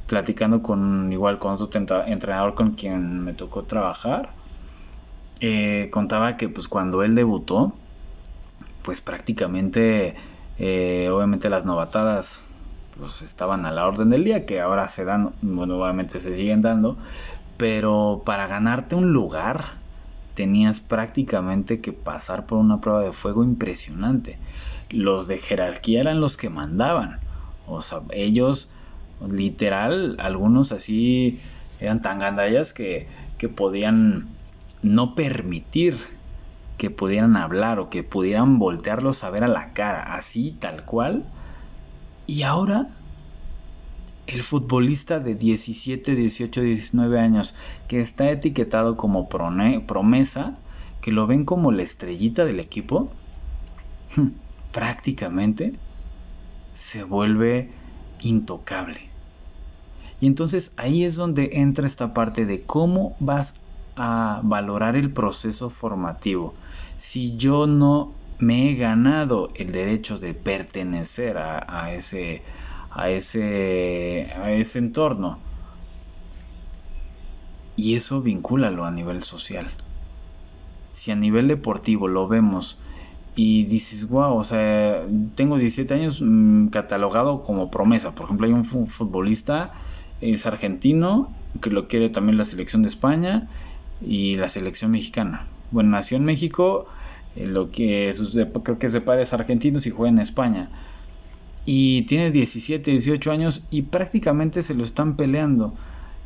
platicando 0.08 0.62
con 0.62 1.12
igual 1.12 1.40
con 1.40 1.54
otro 1.54 1.82
entrenador 2.06 2.54
con 2.54 2.72
quien 2.76 3.22
me 3.24 3.34
tocó 3.34 3.64
trabajar, 3.64 4.30
eh, 5.40 5.90
contaba 5.92 6.38
que 6.38 6.50
pues 6.50 6.68
cuando 6.68 7.04
él 7.04 7.16
debutó, 7.16 7.74
pues 8.84 9.02
prácticamente, 9.02 10.16
eh, 10.60 11.10
obviamente 11.12 11.50
las 11.50 11.66
novatadas 11.66 12.42
pues 12.98 13.22
estaban 13.22 13.66
a 13.66 13.72
la 13.72 13.88
orden 13.88 14.10
del 14.10 14.24
día, 14.24 14.46
que 14.46 14.62
ahora 14.62 14.88
se 14.88 15.06
dan, 15.06 15.34
bueno, 15.42 15.78
obviamente 15.78 16.20
se 16.20 16.36
siguen 16.36 16.62
dando, 16.62 16.98
pero 17.58 18.24
para 18.26 18.48
ganarte 18.48 18.96
un 18.96 19.12
lugar 19.12 19.66
tenías 20.34 20.80
prácticamente 20.82 21.82
que 21.82 21.94
pasar 21.94 22.46
por 22.46 22.58
una 22.58 22.82
prueba 22.82 23.02
de 23.02 23.14
fuego 23.14 23.44
impresionante 23.44 24.38
los 24.90 25.28
de 25.28 25.38
jerarquía 25.38 26.02
eran 26.02 26.22
los 26.22 26.38
que 26.38 26.50
mandaban. 26.50 27.20
O 27.68 27.82
sea, 27.82 28.02
ellos, 28.12 28.70
literal, 29.28 30.16
algunos 30.20 30.72
así 30.72 31.40
eran 31.80 32.02
tan 32.02 32.20
gandallas 32.20 32.74
que, 32.74 33.08
que 33.38 33.50
podían 33.50 34.28
no 34.82 35.16
permitir 35.16 35.98
que 36.78 36.90
pudieran 36.90 37.38
hablar 37.38 37.80
o 37.80 37.90
que 37.90 38.04
pudieran 38.04 38.60
voltearlos 38.60 39.24
a 39.24 39.30
ver 39.30 39.44
a 39.44 39.48
la 39.48 39.74
cara, 39.74 40.14
así 40.14 40.56
tal 40.60 40.86
cual. 40.86 41.26
Y 42.28 42.44
ahora 42.44 42.90
el 44.28 44.42
futbolista 44.42 45.20
de 45.20 45.36
17, 45.36 46.16
18, 46.16 46.62
19 46.62 47.20
años 47.20 47.56
que 47.88 48.00
está 48.00 48.30
etiquetado 48.32 48.98
como 48.98 49.30
promesa, 49.30 50.58
que 51.02 51.12
lo 51.12 51.28
ven 51.28 51.46
como 51.46 51.72
la 51.72 51.84
estrellita 51.84 52.46
del 52.46 52.60
equipo, 52.60 53.12
prácticamente 54.72 55.78
se 56.74 57.04
vuelve 57.04 57.72
intocable. 58.22 59.10
Y 60.20 60.28
entonces 60.28 60.74
ahí 60.78 61.04
es 61.04 61.16
donde 61.16 61.52
entra 61.54 61.86
esta 61.86 62.14
parte 62.14 62.46
de 62.46 62.64
cómo 62.64 63.16
vas 63.20 63.56
a 63.96 64.42
valorar 64.44 64.96
el 64.96 65.12
proceso 65.12 65.70
formativo. 65.70 66.54
Si 66.98 67.38
yo 67.38 67.68
no 67.68 68.14
me 68.40 68.70
he 68.70 68.76
ganado 68.76 69.52
el 69.56 69.72
derecho 69.72 70.18
de 70.18 70.34
pertenecer 70.34 71.38
a, 71.38 71.94
ese, 71.94 72.44
a, 72.92 73.10
ese, 73.10 74.28
a 74.42 74.52
ese 74.52 74.80
entorno. 74.80 75.40
Y 77.76 77.96
eso 77.96 78.22
vincúlalo 78.22 78.86
a 78.86 78.92
nivel 78.92 79.22
social. 79.22 79.70
Si 80.90 81.12
a 81.12 81.16
nivel 81.16 81.48
deportivo 81.48 82.08
lo 82.08 82.28
vemos 82.28 82.80
y 83.36 83.66
dices, 83.66 84.08
wow, 84.08 84.36
o 84.36 84.44
sea, 84.44 85.06
tengo 85.36 85.58
17 85.58 85.94
años 85.94 86.22
mm, 86.22 86.68
catalogado 86.68 87.44
como 87.44 87.70
promesa. 87.70 88.16
Por 88.16 88.26
ejemplo, 88.26 88.48
hay 88.48 88.54
un 88.54 88.64
futbolista, 88.64 89.74
es 90.22 90.46
argentino, 90.46 91.34
que 91.62 91.70
lo 91.70 91.88
quiere 91.88 92.10
también 92.10 92.38
la 92.38 92.46
selección 92.46 92.82
de 92.82 92.88
España 92.88 93.50
y 94.02 94.36
la 94.36 94.48
selección 94.48 94.92
mexicana. 94.92 95.48
Bueno, 95.72 95.90
nació 95.92 96.18
en 96.18 96.26
México, 96.26 96.88
lo 97.36 97.72
que 97.72 98.14
creo 98.64 98.80
que 98.80 98.88
es 98.88 98.94
de 98.94 99.02
padres 99.02 99.34
argentinos 99.34 99.86
y 99.86 99.92
juega 99.92 100.10
en 100.10 100.20
España. 100.20 100.70
Y 101.66 102.04
tiene 102.04 102.32
17, 102.32 102.92
18 102.92 103.32
años 103.32 103.64
y 103.72 103.84
prácticamente 103.84 104.64
se 104.64 104.76
lo 104.76 104.84
están 104.84 105.16
peleando. 105.16 105.74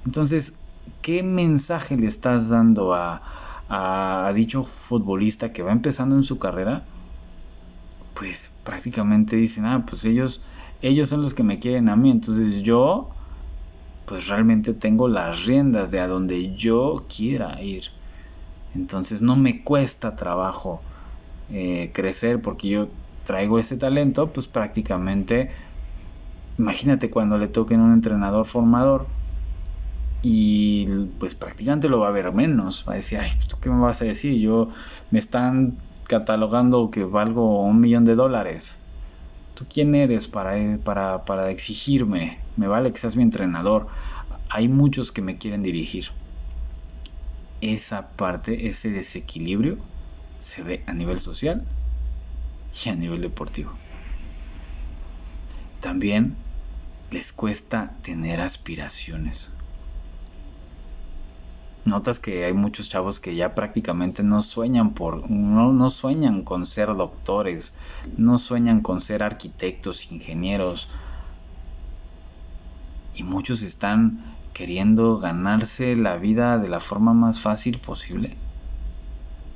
Entonces, 0.06 0.60
¿qué 1.02 1.24
mensaje 1.24 1.98
le 1.98 2.08
estás 2.08 2.50
dando 2.50 2.94
a, 2.94 3.22
a 3.70 4.32
dicho 4.34 4.64
futbolista 4.64 5.54
que 5.54 5.64
va 5.64 5.72
empezando 5.72 6.16
en 6.16 6.24
su 6.24 6.38
carrera? 6.40 6.84
pues 8.20 8.54
prácticamente 8.66 9.38
dicen, 9.38 9.66
ah, 9.66 9.86
pues 9.88 10.04
ellos, 10.04 10.42
ellos 10.82 11.08
son 11.08 11.22
los 11.22 11.34
que 11.34 11.44
me 11.44 11.58
quieren 11.58 11.88
a 11.88 11.96
mí, 11.96 12.12
entonces 12.12 12.64
yo, 12.64 13.10
pues 14.06 14.28
realmente 14.28 14.74
tengo 14.74 15.08
las 15.08 15.46
riendas 15.46 15.92
de 15.92 16.02
a 16.02 16.08
donde 16.08 16.54
yo 16.54 17.06
quiera 17.16 17.62
ir. 17.64 17.86
Entonces 18.76 19.22
no 19.22 19.38
me 19.38 19.64
cuesta 19.64 20.18
trabajo 20.18 20.82
eh, 21.52 21.92
crecer 21.94 22.42
porque 22.42 22.70
yo 22.70 22.88
traigo 23.26 23.60
ese 23.60 23.78
talento, 23.78 24.32
pues 24.34 24.48
prácticamente, 24.48 25.52
imagínate 26.58 27.10
cuando 27.10 27.38
le 27.38 27.48
toquen 27.48 27.82
un 27.82 27.94
entrenador 27.94 28.46
formador, 28.46 29.08
y 30.22 30.86
pues 31.20 31.36
prácticamente 31.36 31.90
lo 31.90 32.00
va 32.00 32.10
a 32.10 32.12
ver 32.12 32.34
menos. 32.34 32.86
Va 32.88 32.94
a 32.94 32.96
decir, 32.96 33.20
ay, 33.20 33.32
¿tú 33.48 33.58
qué 33.62 33.70
me 33.70 33.80
vas 33.80 34.02
a 34.02 34.06
decir? 34.06 34.34
Yo 34.40 34.68
me 35.12 35.20
están 35.20 35.78
catalogando 36.08 36.92
que 36.92 37.04
valgo 37.04 37.64
un 37.64 37.80
millón 37.80 38.06
de 38.06 38.16
dólares. 38.16 38.76
¿Tú 39.56 39.66
quién 39.72 39.96
eres 39.96 40.28
para, 40.28 40.78
para, 40.84 41.26
para 41.26 41.52
exigirme? 41.52 42.40
Me 42.58 42.68
vale 42.68 42.92
que 42.92 43.00
seas 43.00 43.16
mi 43.16 43.24
entrenador. 43.24 43.88
Hay 44.50 44.68
muchos 44.68 45.12
que 45.12 45.22
me 45.22 45.38
quieren 45.38 45.64
dirigir. 45.64 46.08
Esa 47.62 48.10
parte, 48.16 48.68
ese 48.68 48.90
desequilibrio, 48.90 49.78
se 50.40 50.64
ve 50.64 50.84
a 50.88 50.94
nivel 50.94 51.20
social 51.20 51.66
y 52.86 52.90
a 52.90 52.96
nivel 52.96 53.22
deportivo. 53.22 53.72
También 55.80 56.36
les 57.12 57.34
cuesta 57.34 57.96
tener 58.04 58.42
aspiraciones 58.42 59.54
notas 61.90 62.20
que 62.20 62.46
hay 62.46 62.54
muchos 62.54 62.88
chavos 62.88 63.20
que 63.20 63.36
ya 63.36 63.56
prácticamente 63.56 64.24
no 64.24 64.42
sueñan 64.42 64.94
por 64.94 65.30
no, 65.30 65.74
no 65.74 65.90
sueñan 65.90 66.44
con 66.44 66.66
ser 66.66 66.96
doctores, 66.96 67.74
no 68.16 68.38
sueñan 68.38 68.82
con 68.82 69.02
ser 69.02 69.24
arquitectos, 69.24 70.12
ingenieros. 70.12 70.88
Y 73.16 73.24
muchos 73.24 73.64
están 73.64 74.38
queriendo 74.54 75.18
ganarse 75.18 75.96
la 75.96 76.16
vida 76.16 76.58
de 76.58 76.70
la 76.70 76.80
forma 76.80 77.14
más 77.14 77.42
fácil 77.42 77.80
posible. 77.80 78.38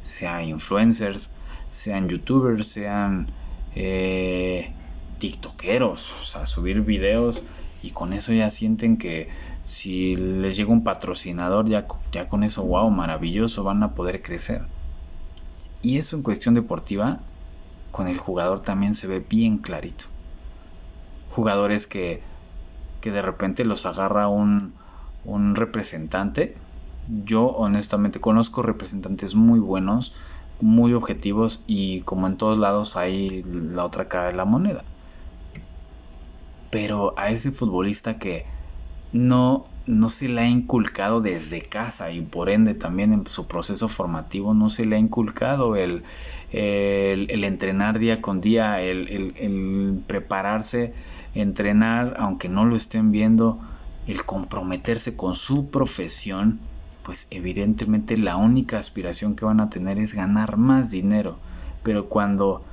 Sea 0.04 0.44
influencers, 0.44 1.32
sean 1.72 2.10
youtubers, 2.10 2.68
sean 2.68 3.32
eh, 3.76 4.72
tiktokeros, 5.18 6.14
o 6.22 6.24
sea, 6.24 6.46
subir 6.46 6.82
videos 6.82 7.44
y 7.82 7.92
con 7.92 8.14
eso 8.14 8.32
ya 8.34 8.50
sienten 8.50 8.98
que 8.98 9.30
si 9.66 10.16
les 10.16 10.58
llega 10.58 10.72
un 10.72 10.84
patrocinador, 10.84 11.68
ya, 11.70 11.88
ya 12.12 12.28
con 12.28 12.44
eso, 12.44 12.64
wow, 12.64 12.90
maravilloso, 12.90 13.64
van 13.64 13.84
a 13.84 13.94
poder 13.94 14.22
crecer. 14.22 14.62
Y 15.82 15.98
eso 15.98 16.16
en 16.16 16.24
cuestión 16.24 16.54
deportiva, 16.54 17.20
con 17.92 18.08
el 18.08 18.18
jugador 18.18 18.62
también 18.62 18.96
se 18.96 19.08
ve 19.08 19.20
bien 19.20 19.58
clarito. 19.58 20.06
Jugadores 21.36 21.88
que, 21.88 22.22
que 23.02 23.12
de 23.12 23.22
repente 23.22 23.66
los 23.66 23.86
agarra 23.86 24.28
un, 24.28 24.74
un 25.26 25.56
representante. 25.56 26.56
Yo 27.08 27.48
honestamente 27.48 28.20
conozco 28.20 28.62
representantes 28.62 29.36
muy 29.36 29.60
buenos, 29.60 30.14
muy 30.62 30.94
objetivos 30.94 31.62
y 31.68 32.02
como 32.02 32.28
en 32.28 32.38
todos 32.38 32.58
lados 32.58 32.96
hay 32.96 33.44
la 33.44 33.86
otra 33.86 34.08
cara 34.08 34.28
de 34.28 34.34
la 34.34 34.46
moneda. 34.46 34.84
Pero 36.72 37.14
a 37.18 37.30
ese 37.30 37.52
futbolista 37.52 38.18
que 38.18 38.46
no, 39.12 39.66
no 39.86 40.10
se 40.10 40.28
le 40.28 40.42
ha 40.42 40.50
inculcado 40.50 41.22
desde 41.22 41.62
casa 41.62 42.12
y 42.12 42.22
por 42.22 42.50
ende 42.50 42.74
también 42.74 43.14
en 43.14 43.26
su 43.28 43.48
proceso 43.48 43.88
formativo 43.88 44.54
no 44.54 44.70
se 44.70 44.86
le 44.86 44.96
ha 44.96 45.00
inculcado 45.00 45.76
el, 45.76 46.04
el, 46.52 47.44
entrenar 47.44 48.00
día 48.00 48.22
con 48.22 48.42
día, 48.42 48.82
el, 48.82 49.08
el, 49.10 50.02
prepararse, 50.08 50.94
entrenar 51.36 52.16
aunque 52.18 52.50
no 52.50 52.66
lo 52.66 52.76
estén 52.76 53.12
viendo, 53.12 53.60
el 54.08 54.26
comprometerse 54.26 55.16
con 55.16 55.36
su 55.36 55.70
profesión, 55.70 56.60
pues 57.04 57.28
evidentemente 57.32 58.18
la 58.18 58.38
única 58.38 58.80
aspiración 58.80 59.36
que 59.36 59.46
van 59.46 59.60
a 59.60 59.70
tener 59.70 60.00
es 60.00 60.14
ganar 60.14 60.58
más 60.58 60.90
dinero. 60.90 61.38
Pero 61.84 62.08
cuando 62.08 62.64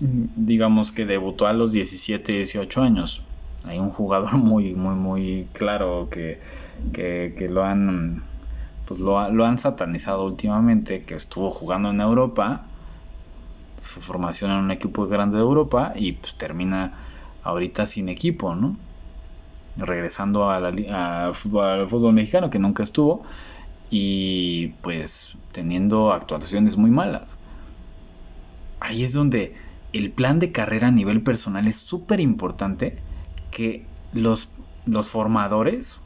digamos 0.00 0.92
que 0.92 1.06
debutó 1.06 1.46
a 1.46 1.52
los 1.52 1.72
17, 1.72 2.32
18 2.32 2.82
años, 2.82 3.24
hay 3.64 3.78
un 3.78 3.90
jugador 3.90 4.34
muy, 4.36 4.74
muy, 4.74 4.94
muy 4.94 5.48
claro 5.52 6.08
que, 6.10 6.40
que, 6.92 7.48
lo 7.50 7.64
han 7.64 8.22
pues 8.86 9.00
lo, 9.00 9.30
lo, 9.32 9.44
han 9.44 9.58
satanizado 9.58 10.26
últimamente, 10.26 11.02
que 11.04 11.14
estuvo 11.14 11.50
jugando 11.50 11.90
en 11.90 12.00
Europa, 12.00 12.64
su 13.82 14.00
formación 14.00 14.50
en 14.50 14.58
un 14.58 14.70
equipo 14.70 15.06
grande 15.06 15.36
de 15.36 15.42
Europa 15.42 15.92
y 15.96 16.12
pues 16.12 16.36
termina 16.36 16.92
ahorita 17.42 17.86
sin 17.86 18.08
equipo, 18.08 18.54
¿no? 18.54 18.76
Regresando 19.76 20.48
a 20.50 20.56
al 20.56 21.34
fútbol 21.34 22.12
mexicano 22.12 22.50
que 22.50 22.58
nunca 22.58 22.82
estuvo 22.82 23.24
y 23.90 24.68
pues 24.82 25.36
teniendo 25.52 26.12
actuaciones 26.12 26.76
muy 26.76 26.90
malas. 26.90 27.38
Ahí 28.80 29.04
es 29.04 29.12
donde 29.12 29.54
el 29.92 30.10
plan 30.10 30.38
de 30.38 30.52
carrera 30.52 30.88
a 30.88 30.92
nivel 30.92 31.22
personal 31.22 31.66
es 31.66 31.76
súper 31.76 32.20
importante 32.20 32.98
que 33.50 33.86
los, 34.12 34.50
los 34.84 35.08
formadores, 35.08 36.00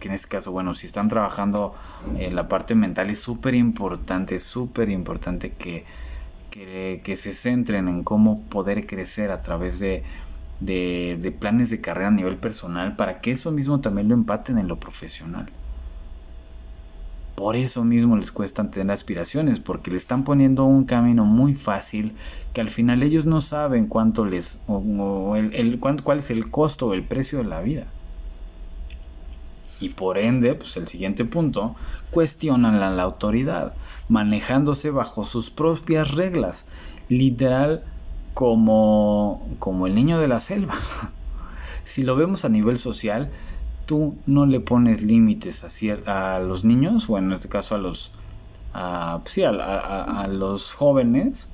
que 0.00 0.08
en 0.08 0.14
este 0.14 0.28
caso, 0.28 0.52
bueno, 0.52 0.74
si 0.74 0.86
están 0.86 1.08
trabajando 1.08 1.74
en 2.18 2.34
la 2.34 2.48
parte 2.48 2.74
mental, 2.74 3.10
es 3.10 3.20
súper 3.20 3.54
importante, 3.54 4.40
súper 4.40 4.88
importante 4.88 5.52
que, 5.52 5.84
que, 6.50 7.16
se 7.16 7.32
centren 7.32 7.88
en 7.88 8.04
cómo 8.04 8.42
poder 8.42 8.86
crecer 8.86 9.30
a 9.30 9.42
través 9.42 9.78
de, 9.80 10.02
de, 10.60 11.36
planes 11.38 11.70
de 11.70 11.80
carrera 11.80 12.08
a 12.08 12.12
nivel 12.12 12.36
personal 12.36 12.96
para 12.96 13.20
que 13.20 13.32
eso 13.32 13.50
mismo 13.50 13.80
también 13.80 14.08
lo 14.08 14.14
empaten 14.14 14.58
en 14.58 14.68
lo 14.68 14.78
profesional. 14.78 15.48
Por 17.34 17.54
eso 17.54 17.84
mismo 17.84 18.16
les 18.16 18.32
cuesta 18.32 18.68
tener 18.68 18.90
aspiraciones, 18.90 19.60
porque 19.60 19.92
le 19.92 19.96
están 19.96 20.24
poniendo 20.24 20.64
un 20.64 20.84
camino 20.84 21.24
muy 21.24 21.54
fácil 21.54 22.16
que 22.52 22.60
al 22.60 22.68
final 22.68 23.04
ellos 23.04 23.26
no 23.26 23.40
saben 23.40 23.86
cuánto 23.86 24.24
les 24.24 24.58
o, 24.66 25.36
el, 25.36 25.78
cuál 25.78 26.18
es 26.18 26.30
el 26.30 26.50
costo 26.50 26.88
o 26.88 26.94
el 26.94 27.04
precio 27.04 27.38
de 27.38 27.44
la 27.44 27.60
vida. 27.60 27.86
Y 29.80 29.90
por 29.90 30.18
ende, 30.18 30.56
pues 30.56 30.76
el 30.76 30.88
siguiente 30.88 31.24
punto, 31.24 31.76
cuestionan 32.10 32.80
la, 32.80 32.90
la 32.90 33.04
autoridad, 33.04 33.74
manejándose 34.08 34.90
bajo 34.90 35.22
sus 35.22 35.50
propias 35.50 36.16
reglas, 36.16 36.66
literal 37.08 37.84
como, 38.34 39.46
como 39.58 39.86
el 39.86 39.94
niño 39.94 40.18
de 40.20 40.28
la 40.28 40.40
selva. 40.40 40.74
si 41.84 42.02
lo 42.02 42.16
vemos 42.16 42.44
a 42.44 42.48
nivel 42.48 42.78
social, 42.78 43.30
tú 43.86 44.18
no 44.26 44.44
le 44.44 44.60
pones 44.60 45.00
límites 45.02 45.64
a, 46.06 46.36
a 46.36 46.38
los 46.40 46.64
niños, 46.64 47.08
o 47.08 47.16
en 47.16 47.32
este 47.32 47.48
caso 47.48 47.74
a 47.74 47.78
los, 47.78 48.12
a, 48.74 49.22
pues 49.24 49.38
a, 49.38 50.28
los 50.28 50.74
jóvenes, 50.74 51.48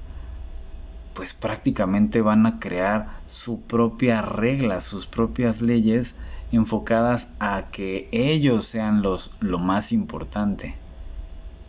pues 1.14 1.32
prácticamente 1.32 2.20
van 2.20 2.44
a 2.46 2.58
crear 2.58 3.20
su 3.26 3.60
propia 3.60 4.20
regla, 4.20 4.80
sus 4.80 5.06
propias 5.06 5.62
leyes 5.62 6.16
enfocadas 6.50 7.30
a 7.38 7.70
que 7.70 8.08
ellos 8.10 8.66
sean 8.66 9.00
los 9.00 9.30
lo 9.38 9.60
más 9.60 9.92
importante, 9.92 10.74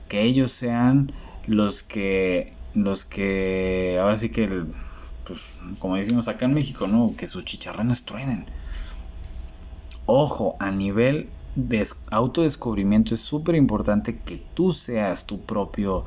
que 0.10 0.24
ellos 0.24 0.52
sean 0.52 1.12
los 1.46 1.84
que 1.84 2.54
los 2.74 3.06
que 3.06 4.00
ahora 4.02 4.18
sí 4.18 4.30
que 4.30 4.66
pues 5.26 5.60
como 5.80 5.96
decimos 5.96 6.28
acá 6.28 6.46
en 6.46 6.54
México, 6.54 6.88
¿no? 6.88 7.14
Que 7.18 7.28
sus 7.28 7.46
chicharrones 7.46 8.04
truenen 8.04 8.46
Ojo, 10.08 10.56
a 10.60 10.70
nivel 10.70 11.30
de 11.56 11.88
autodescubrimiento 12.12 13.16
es 13.16 13.22
súper 13.22 13.56
importante 13.56 14.20
que 14.20 14.40
tú 14.54 14.72
seas 14.72 15.26
tu 15.26 15.42
propio 15.42 16.06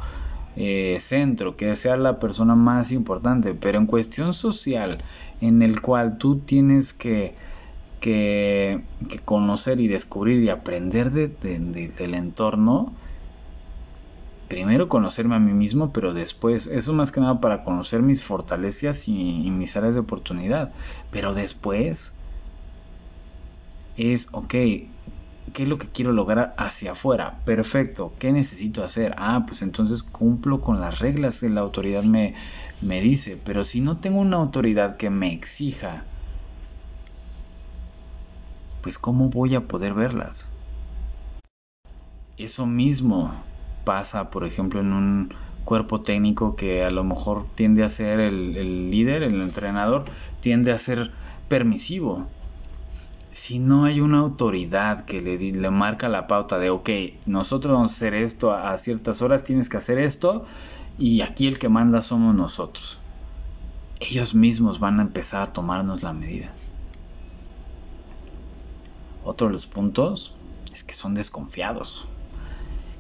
eh, 0.55 0.99
centro, 1.01 1.57
que 1.57 1.75
seas 1.75 1.99
la 1.99 2.21
persona 2.21 2.55
más 2.55 2.93
importante, 2.93 3.55
pero 3.55 3.79
en 3.79 3.87
cuestión 3.87 4.35
social, 4.35 4.99
en 5.41 5.63
el 5.63 5.81
cual 5.81 6.17
tú 6.17 6.39
tienes 6.39 6.93
que, 6.93 7.35
que, 8.01 8.85
conocer 9.25 9.81
y 9.81 9.89
descubrir 9.89 10.45
y 10.45 10.49
aprender 10.49 11.11
de, 11.11 11.29
del 11.29 12.15
entorno, 12.15 12.93
primero 14.49 14.89
conocerme 14.89 15.37
a 15.37 15.41
mí 15.41 15.53
mismo, 15.53 15.93
pero 15.93 16.15
después, 16.15 16.67
eso 16.67 16.93
más 16.95 17.13
que 17.13 17.21
nada 17.21 17.41
para 17.41 17.65
conocer 17.65 18.03
mis 18.03 18.23
fortalezas 18.25 19.07
y 19.09 19.13
mis 19.51 19.77
áreas 19.77 19.95
de 19.95 20.01
oportunidad, 20.01 20.73
pero 21.11 21.35
después 21.35 22.13
es, 23.99 24.29
ok, 24.33 24.49
¿qué 24.49 24.89
es 25.55 25.69
lo 25.69 25.77
que 25.77 25.89
quiero 25.89 26.13
lograr 26.13 26.55
hacia 26.57 26.93
afuera? 26.93 27.41
Perfecto, 27.45 28.13
¿qué 28.19 28.33
necesito 28.33 28.85
hacer? 28.85 29.15
Ah, 29.19 29.45
pues 29.47 29.61
entonces 29.63 30.03
cumplo 30.03 30.61
con 30.61 30.81
las 30.81 31.01
reglas 31.01 31.41
que 31.41 31.49
la 31.49 31.61
autoridad 31.61 32.05
me, 32.05 32.35
me 32.81 33.01
dice, 33.01 33.37
pero 33.45 33.65
si 33.65 33.81
no 33.81 33.99
tengo 33.99 34.21
una 34.21 34.37
autoridad 34.37 34.97
que 34.97 35.11
me 35.11 35.33
exija, 35.33 36.05
pues 38.83 38.99
¿cómo 38.99 39.29
voy 39.29 39.57
a 39.57 39.67
poder 39.67 39.95
verlas? 39.95 40.49
Eso 42.39 42.67
mismo 42.67 43.35
pasa, 43.89 44.29
por 44.29 44.45
ejemplo, 44.45 44.81
en 44.81 44.93
un 44.93 45.35
cuerpo 45.65 46.03
técnico 46.03 46.57
que 46.57 46.85
a 46.85 46.91
lo 46.91 47.05
mejor 47.05 47.47
tiende 47.55 47.83
a 47.85 47.89
ser 47.89 48.21
el, 48.21 48.91
líder, 48.91 49.23
el 49.23 49.41
entrenador, 49.41 50.05
tiende 50.41 50.73
a 50.73 50.79
ser 50.79 51.11
permisivo 51.49 52.27
si 53.31 53.61
no 53.61 53.85
hay 53.85 54.01
una 54.03 54.19
autoridad 54.19 55.07
que 55.07 55.23
le, 55.23 55.39
le 55.39 55.71
marca 55.71 56.11
la 56.11 56.27
pauta 56.27 56.59
de, 56.59 56.69
ok, 56.69 56.91
nosotros 57.25 57.73
vamos 57.73 57.93
a 57.93 57.95
hacer 57.95 58.13
esto 58.13 58.53
a, 58.53 58.77
ciertas 58.77 59.23
horas, 59.23 59.45
tienes 59.45 59.71
que 59.71 59.79
hacer 59.79 59.97
esto, 59.97 60.45
y 60.99 61.23
aquí 61.23 61.47
el 61.47 61.59
que 61.59 61.71
manda 61.71 62.03
somos 62.03 62.35
nosotros. 62.35 62.99
Ellos 64.01 64.35
mismos 64.35 64.81
van 64.81 64.99
a 64.99 65.03
empezar 65.03 65.41
a 65.41 65.53
tomarnos 65.55 66.03
la 66.03 66.13
medida. 66.13 66.51
Otro 69.25 69.47
de 69.47 69.55
los 69.55 69.67
puntos 69.67 70.35
es 70.75 70.85
que 70.85 70.93
son 70.93 71.15
desconfiados. 71.15 72.07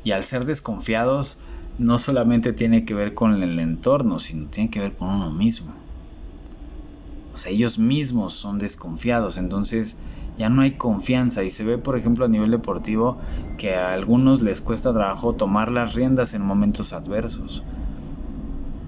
Y 0.04 0.12
al 0.12 0.24
ser 0.24 0.44
desconfiados, 0.44 1.38
no 1.78 1.98
solamente 1.98 2.52
tiene 2.52 2.84
que 2.84 2.94
ver 2.94 3.14
con 3.14 3.42
el 3.42 3.58
entorno, 3.58 4.18
sino 4.18 4.48
tiene 4.48 4.70
que 4.70 4.80
ver 4.80 4.96
con 4.96 5.08
uno 5.08 5.30
mismo. 5.30 5.74
O 7.32 7.38
sea, 7.38 7.52
ellos 7.52 7.78
mismos 7.78 8.34
son 8.34 8.58
desconfiados, 8.58 9.38
entonces 9.38 9.98
ya 10.37 10.48
no 10.48 10.62
hay 10.62 10.72
confianza 10.72 11.44
y 11.44 11.50
se 11.50 11.64
ve, 11.64 11.78
por 11.78 11.96
ejemplo, 11.96 12.24
a 12.24 12.28
nivel 12.28 12.50
deportivo 12.50 13.18
que 13.58 13.76
a 13.76 13.92
algunos 13.92 14.42
les 14.42 14.61
cuesta 14.61 14.92
trabajo 14.92 15.34
tomar 15.34 15.70
las 15.70 15.94
riendas 15.94 16.34
en 16.34 16.42
momentos 16.42 16.92
adversos. 16.92 17.62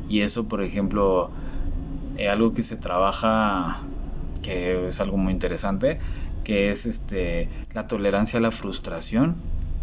Y 0.09 0.23
eso, 0.23 0.49
por 0.49 0.63
ejemplo, 0.63 1.31
es 2.17 2.29
algo 2.29 2.53
que 2.53 2.63
se 2.63 2.77
trabaja, 2.77 3.79
que 4.43 4.89
es 4.89 5.01
algo 5.01 5.17
muy 5.17 5.33
interesante, 5.33 6.01
que 6.43 6.71
es 6.71 6.87
este 6.87 7.49
la 7.73 7.87
tolerancia 7.87 8.41
a 8.41 8.43
la 8.43 8.51
frustración 8.51 9.37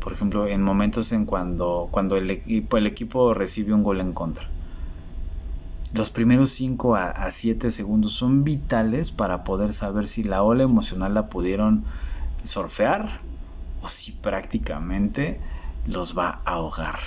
por 0.07 0.13
ejemplo, 0.13 0.47
en 0.47 0.63
momentos 0.63 1.11
en 1.11 1.25
cuando, 1.25 1.89
cuando 1.91 2.15
el, 2.15 2.31
equipo, 2.31 2.77
el 2.77 2.87
equipo 2.87 3.33
recibe 3.33 3.73
un 3.73 3.83
gol 3.83 3.99
en 3.99 4.13
contra. 4.13 4.47
Los 5.93 6.11
primeros 6.11 6.51
5 6.51 6.95
a 6.95 7.29
7 7.29 7.71
segundos 7.71 8.13
son 8.13 8.45
vitales 8.45 9.11
para 9.11 9.43
poder 9.43 9.73
saber 9.73 10.07
si 10.07 10.23
la 10.23 10.43
ola 10.43 10.63
emocional 10.63 11.13
la 11.13 11.27
pudieron 11.27 11.83
surfear 12.45 13.19
o 13.81 13.89
si 13.89 14.13
prácticamente 14.13 15.41
los 15.85 16.17
va 16.17 16.41
a 16.45 16.53
ahogar. 16.53 16.99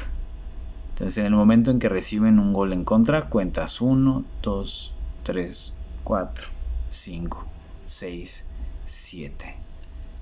Entonces, 0.90 1.16
en 1.16 1.24
el 1.24 1.32
momento 1.32 1.70
en 1.70 1.78
que 1.78 1.88
reciben 1.88 2.38
un 2.38 2.52
gol 2.52 2.74
en 2.74 2.84
contra, 2.84 3.30
cuentas 3.30 3.80
1, 3.80 4.24
2, 4.42 4.94
3, 5.22 5.74
4, 6.04 6.48
5, 6.90 7.46
6, 7.86 8.46
7. 8.84 9.56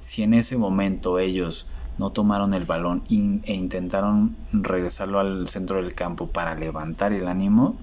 Si 0.01 0.23
en 0.23 0.33
ese 0.33 0.57
momento 0.57 1.19
ellos 1.19 1.67
no 1.99 2.11
tomaron 2.11 2.55
el 2.55 2.65
balón 2.65 3.03
e 3.11 3.53
intentaron 3.55 4.37
regresarlo 4.53 5.19
al 5.19 5.49
centro 5.49 5.77
del 5.77 5.95
campo 5.95 6.29
para 6.29 6.55
levantar 6.55 7.13
el 7.13 7.27
ánimo, 7.27 7.77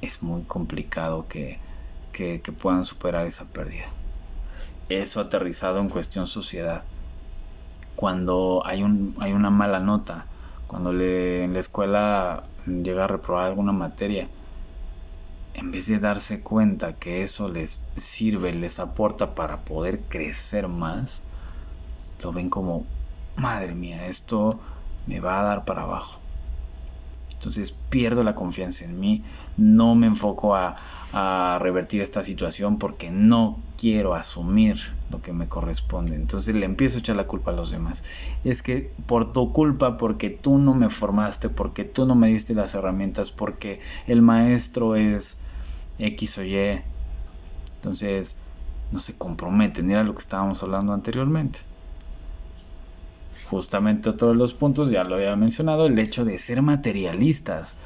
es 0.00 0.22
muy 0.22 0.42
complicado 0.42 1.26
que, 1.28 1.58
que, 2.12 2.40
puedan 2.52 2.84
superar 2.84 3.26
esa 3.26 3.46
pérdida. 3.46 3.86
Eso 4.88 5.20
aterrizado 5.20 5.80
en 5.80 5.88
cuestión 5.88 6.26
sociedad. 6.26 6.84
Cuando 7.96 8.62
hay, 8.64 8.84
un, 8.84 9.16
hay 9.20 9.32
una 9.32 9.50
mala 9.50 9.80
nota, 9.80 10.26
cuando 10.68 10.92
le, 10.92 11.42
en 11.42 11.52
la 11.54 11.58
escuela 11.58 12.44
llega 12.66 13.04
a 13.04 13.08
reprobar 13.08 13.46
alguna 13.46 13.72
materia, 13.72 14.28
en 15.54 15.72
vez 15.72 15.86
de 15.86 15.98
darse 15.98 16.40
cuenta 16.40 16.92
que 16.92 17.22
eso 17.22 17.48
les 17.48 17.82
sirve, 17.96 18.52
les 18.52 18.78
aporta 18.78 19.34
para 19.34 19.58
poder 19.64 20.02
crecer 20.08 20.68
más, 20.68 21.22
lo 22.22 22.32
ven 22.32 22.50
como, 22.50 22.84
madre 23.36 23.74
mía, 23.74 24.06
esto 24.06 24.58
me 25.06 25.20
va 25.20 25.40
a 25.40 25.42
dar 25.42 25.64
para 25.64 25.82
abajo. 25.82 26.20
Entonces 27.32 27.72
pierdo 27.88 28.24
la 28.24 28.34
confianza 28.34 28.84
en 28.84 28.98
mí, 28.98 29.22
no 29.56 29.94
me 29.94 30.08
enfoco 30.08 30.56
a, 30.56 30.76
a, 31.12 31.58
revertir 31.60 32.00
esta 32.02 32.24
situación 32.24 32.78
porque 32.78 33.10
no 33.12 33.60
quiero 33.76 34.14
asumir 34.14 34.80
lo 35.10 35.22
que 35.22 35.32
me 35.32 35.46
corresponde. 35.46 36.16
Entonces 36.16 36.56
le 36.56 36.66
empiezo 36.66 36.96
a 36.96 37.00
echar 37.00 37.14
la 37.14 37.28
culpa 37.28 37.52
a 37.52 37.54
los 37.54 37.70
demás. 37.70 38.02
Es 38.42 38.62
que 38.62 38.92
por 39.06 39.32
tu 39.32 39.52
culpa, 39.52 39.96
porque 39.98 40.30
tú 40.30 40.58
no 40.58 40.74
me 40.74 40.90
formaste, 40.90 41.48
porque 41.48 41.84
tú 41.84 42.06
no 42.06 42.16
me 42.16 42.28
diste 42.28 42.54
las 42.54 42.74
herramientas, 42.74 43.30
porque 43.30 43.80
el 44.08 44.20
maestro 44.20 44.96
es 44.96 45.38
X 46.00 46.38
o 46.38 46.44
Y. 46.44 46.80
Entonces 47.76 48.36
no 48.90 48.98
se 48.98 49.16
comprometen, 49.16 49.92
era 49.92 50.02
lo 50.02 50.14
que 50.14 50.22
estábamos 50.22 50.60
hablando 50.64 50.92
anteriormente 50.92 51.67
justamente 53.50 54.12
de 54.12 54.34
los 54.34 54.54
puntos, 54.54 54.90
ya 54.90 55.04
lo 55.04 55.16
había 55.16 55.36
mencionado, 55.36 55.86
el 55.86 55.98
hecho 55.98 56.24
de 56.24 56.38
ser 56.38 56.62
materialistas. 56.62 57.76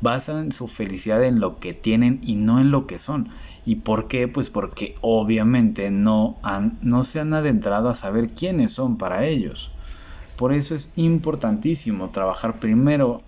Basan 0.00 0.50
su 0.50 0.66
felicidad 0.66 1.22
en 1.22 1.38
lo 1.38 1.60
que 1.60 1.74
tienen 1.74 2.20
y 2.22 2.34
no 2.34 2.60
en 2.60 2.70
lo 2.70 2.86
que 2.86 2.98
son. 2.98 3.28
¿Y 3.64 3.76
por 3.76 4.08
qué? 4.08 4.26
Pues 4.26 4.50
porque 4.50 4.96
obviamente 5.00 5.90
no, 5.90 6.38
han, 6.42 6.78
no 6.82 7.04
se 7.04 7.20
han 7.20 7.32
adentrado 7.34 7.88
a 7.88 7.94
saber 7.94 8.30
quiénes 8.30 8.72
son 8.72 8.98
para 8.98 9.26
ellos. 9.26 9.70
Por 10.36 10.52
eso 10.52 10.74
es 10.74 10.90
importantísimo 10.96 12.08
trabajar 12.08 12.56
primero 12.56 13.20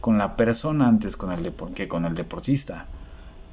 con 0.00 0.18
la 0.18 0.36
persona 0.36 0.86
antes 0.86 1.16
con 1.16 1.32
el 1.32 1.52
que 1.74 1.88
con 1.88 2.04
el 2.04 2.14
deportista. 2.14 2.86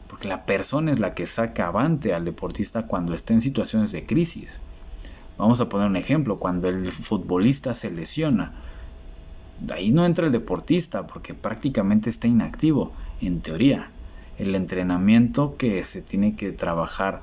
Porque 0.07 0.27
la 0.27 0.45
persona 0.45 0.91
es 0.91 0.99
la 0.99 1.15
que 1.15 1.25
saca 1.25 1.67
avante 1.67 2.13
al 2.13 2.25
deportista 2.25 2.85
cuando 2.85 3.15
está 3.15 3.33
en 3.33 3.41
situaciones 3.41 3.91
de 3.91 4.05
crisis. 4.05 4.59
Vamos 5.37 5.61
a 5.61 5.69
poner 5.69 5.87
un 5.87 5.97
ejemplo, 5.97 6.39
cuando 6.39 6.67
el 6.67 6.91
futbolista 6.91 7.73
se 7.73 7.91
lesiona, 7.91 8.53
ahí 9.71 9.91
no 9.91 10.05
entra 10.05 10.25
el 10.25 10.31
deportista 10.31 11.05
porque 11.05 11.33
prácticamente 11.33 12.09
está 12.09 12.27
inactivo, 12.27 12.91
en 13.21 13.41
teoría. 13.41 13.91
El 14.37 14.55
entrenamiento 14.55 15.55
que 15.57 15.83
se 15.83 16.01
tiene 16.01 16.35
que 16.35 16.51
trabajar 16.51 17.21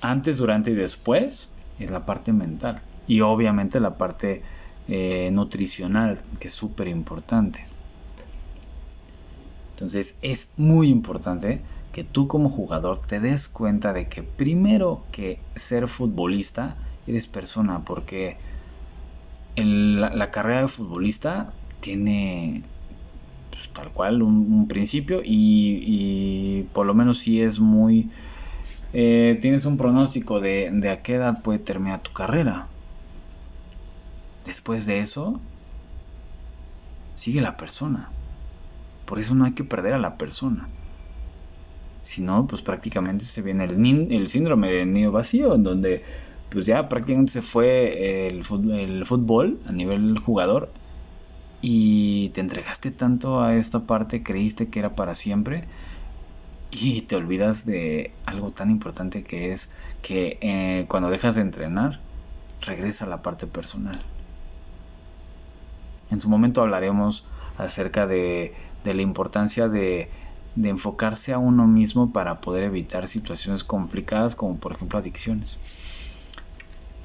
antes, 0.00 0.38
durante 0.38 0.72
y 0.72 0.74
después 0.74 1.50
es 1.78 1.90
la 1.90 2.06
parte 2.06 2.32
mental. 2.32 2.80
Y 3.06 3.20
obviamente 3.20 3.80
la 3.80 3.96
parte 3.96 4.42
eh, 4.88 5.30
nutricional, 5.32 6.20
que 6.40 6.48
es 6.48 6.54
súper 6.54 6.88
importante. 6.88 7.64
Entonces 9.74 10.18
es 10.22 10.52
muy 10.56 10.88
importante 10.88 11.60
que 11.92 12.04
tú 12.04 12.26
como 12.26 12.48
jugador 12.48 12.98
te 12.98 13.20
des 13.20 13.48
cuenta 13.48 13.92
de 13.92 14.08
que 14.08 14.22
primero 14.22 15.04
que 15.12 15.40
ser 15.54 15.88
futbolista, 15.88 16.76
eres 17.06 17.26
persona, 17.26 17.80
porque 17.84 18.36
la, 19.56 20.30
carrera 20.30 20.62
de 20.62 20.68
futbolista 20.68 21.52
tiene 21.80 22.62
pues, 23.50 23.68
tal 23.70 23.90
cual 23.90 24.22
un, 24.22 24.66
principio 24.68 25.20
y, 25.24 26.66
por 26.72 26.86
lo 26.86 26.94
menos 26.94 27.18
si 27.18 27.40
es 27.40 27.60
muy... 27.60 28.10
Eh, 28.94 29.38
tienes 29.40 29.64
un 29.64 29.78
pronóstico 29.78 30.40
de, 30.40 30.70
de 30.70 30.90
a 30.90 31.02
qué 31.02 31.14
edad 31.14 31.42
puede 31.42 31.58
terminar 31.58 32.00
tu 32.00 32.12
carrera. 32.12 32.66
Después 34.44 34.84
de 34.84 34.98
eso, 34.98 35.40
sigue 37.16 37.40
la 37.40 37.56
persona. 37.56 38.10
Por 39.06 39.18
eso 39.18 39.34
no 39.34 39.44
hay 39.44 39.52
que 39.52 39.64
perder 39.64 39.94
a 39.94 39.98
la 39.98 40.16
persona. 40.16 40.68
Si 42.02 42.20
no, 42.20 42.46
pues 42.46 42.62
prácticamente 42.62 43.24
se 43.24 43.42
viene 43.42 43.64
el, 43.64 44.12
el 44.12 44.26
síndrome 44.26 44.70
de 44.70 44.86
nido 44.86 45.12
vacío, 45.12 45.54
en 45.54 45.62
donde 45.62 46.04
pues 46.52 46.66
ya 46.66 46.88
prácticamente 46.88 47.32
se 47.32 47.42
fue 47.42 48.28
el 48.28 48.44
fútbol, 48.44 49.60
a 49.66 49.72
nivel 49.72 50.18
jugador 50.18 50.70
y 51.62 52.30
te 52.30 52.40
entregaste 52.40 52.90
tanto 52.90 53.40
a 53.40 53.54
esta 53.54 53.86
parte, 53.86 54.22
creíste 54.22 54.68
que 54.68 54.80
era 54.80 54.94
para 54.94 55.14
siempre 55.14 55.64
y 56.72 57.02
te 57.02 57.16
olvidas 57.16 57.64
de 57.64 58.12
algo 58.26 58.50
tan 58.50 58.70
importante 58.70 59.22
que 59.22 59.52
es 59.52 59.70
que 60.02 60.38
eh, 60.40 60.86
cuando 60.88 61.10
dejas 61.10 61.36
de 61.36 61.42
entrenar, 61.42 62.00
regresa 62.62 63.04
a 63.04 63.08
la 63.08 63.22
parte 63.22 63.46
personal. 63.46 64.02
En 66.10 66.20
su 66.20 66.28
momento 66.28 66.62
hablaremos 66.62 67.26
acerca 67.58 68.06
de, 68.06 68.54
la 68.84 69.02
importancia 69.02 69.68
de 69.68 70.10
enfocarse 70.56 71.32
a 71.32 71.38
uno 71.38 71.66
mismo 71.66 72.12
para 72.12 72.40
poder 72.40 72.64
evitar 72.64 73.06
situaciones 73.06 73.62
complicadas 73.64 74.34
como 74.34 74.58
por 74.58 74.72
ejemplo 74.72 74.98
adicciones. 74.98 75.58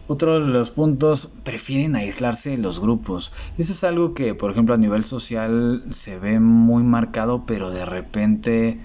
Otro 0.09 0.39
de 0.39 0.47
los 0.47 0.71
puntos, 0.71 1.33
prefieren 1.43 1.97
aislarse 1.97 2.51
de 2.51 2.57
los 2.57 2.79
grupos. 2.79 3.33
Eso 3.57 3.73
es 3.73 3.83
algo 3.83 4.13
que, 4.13 4.33
por 4.33 4.51
ejemplo, 4.51 4.73
a 4.73 4.77
nivel 4.77 5.03
social 5.03 5.83
se 5.89 6.17
ve 6.17 6.39
muy 6.39 6.81
marcado, 6.81 7.43
pero 7.45 7.71
de 7.71 7.85
repente, 7.85 8.79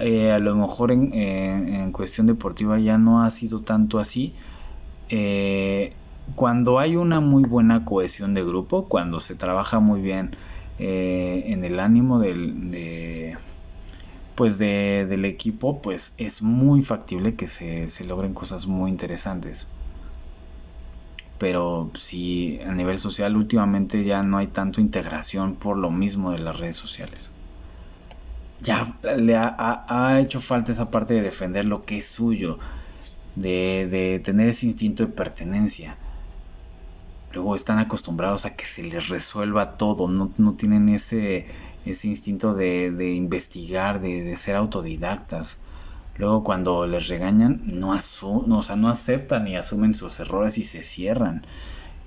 eh, 0.00 0.30
a 0.30 0.38
lo 0.38 0.54
mejor 0.54 0.92
en, 0.92 1.90
cuestión 1.90 2.28
deportiva 2.28 2.78
ya 2.78 2.98
no 2.98 3.24
ha 3.24 3.30
sido 3.30 3.62
tanto 3.62 3.98
así. 3.98 4.32
Eh, 5.08 5.92
cuando 6.36 6.78
hay 6.78 6.94
una 6.94 7.18
muy 7.18 7.42
buena 7.42 7.84
cohesión 7.84 8.34
de 8.34 8.44
grupo, 8.44 8.86
cuando 8.86 9.18
se 9.18 9.34
trabaja 9.34 9.80
muy 9.80 10.00
bien 10.00 10.36
eh, 10.78 11.42
en 11.46 11.64
el 11.64 11.80
ánimo 11.80 12.22
pues 14.36 14.58
del 14.58 15.24
equipo, 15.24 15.82
pues 15.82 16.14
es 16.16 16.42
muy 16.42 16.82
factible 16.82 17.34
que 17.34 17.48
se 17.48 18.04
logren 18.04 18.34
cosas 18.34 18.68
muy 18.68 18.88
interesantes 18.88 19.66
pero 21.40 21.90
si 21.94 22.60
a 22.66 22.72
nivel 22.74 22.98
social 22.98 23.34
últimamente 23.34 24.04
ya 24.04 24.22
no 24.22 24.36
hay 24.36 24.48
tanto 24.48 24.82
integración 24.82 25.54
por 25.54 25.78
lo 25.78 25.90
mismo 25.90 26.32
de 26.32 26.38
las 26.38 26.58
redes 26.58 26.76
sociales. 26.76 27.30
Ya 28.60 28.94
le 29.16 29.34
ha, 29.36 30.20
hecho 30.20 30.42
falta 30.42 30.70
esa 30.70 30.90
parte 30.90 31.14
de 31.14 31.22
defender 31.22 31.64
lo 31.64 31.86
que 31.86 31.96
es 31.96 32.06
suyo, 32.06 32.58
de, 33.36 34.20
tener 34.22 34.48
ese 34.48 34.66
instinto 34.66 35.06
de 35.06 35.12
pertenencia. 35.14 35.96
Luego 37.32 37.54
están 37.54 37.78
acostumbrados 37.78 38.44
a 38.44 38.54
que 38.54 38.66
se 38.66 38.82
les 38.82 39.08
resuelva 39.08 39.78
todo, 39.78 40.08
no, 40.08 40.52
tienen 40.52 40.90
ese, 40.90 41.46
ese 41.86 42.08
instinto 42.08 42.52
de, 42.52 43.14
investigar, 43.14 44.02
de, 44.02 44.24
de 44.24 44.36
ser 44.36 44.56
autodidactas. 44.56 45.56
Luego 46.20 46.44
cuando 46.44 46.86
les 46.86 47.08
regañan, 47.08 47.62
no, 47.64 47.94
asu 47.94 48.44
o 48.50 48.62
sea, 48.62 48.76
no 48.76 48.90
aceptan 48.90 49.48
y 49.48 49.56
asumen 49.56 49.94
sus 49.94 50.20
errores 50.20 50.58
y 50.58 50.64
se 50.64 50.82
cierran 50.82 51.46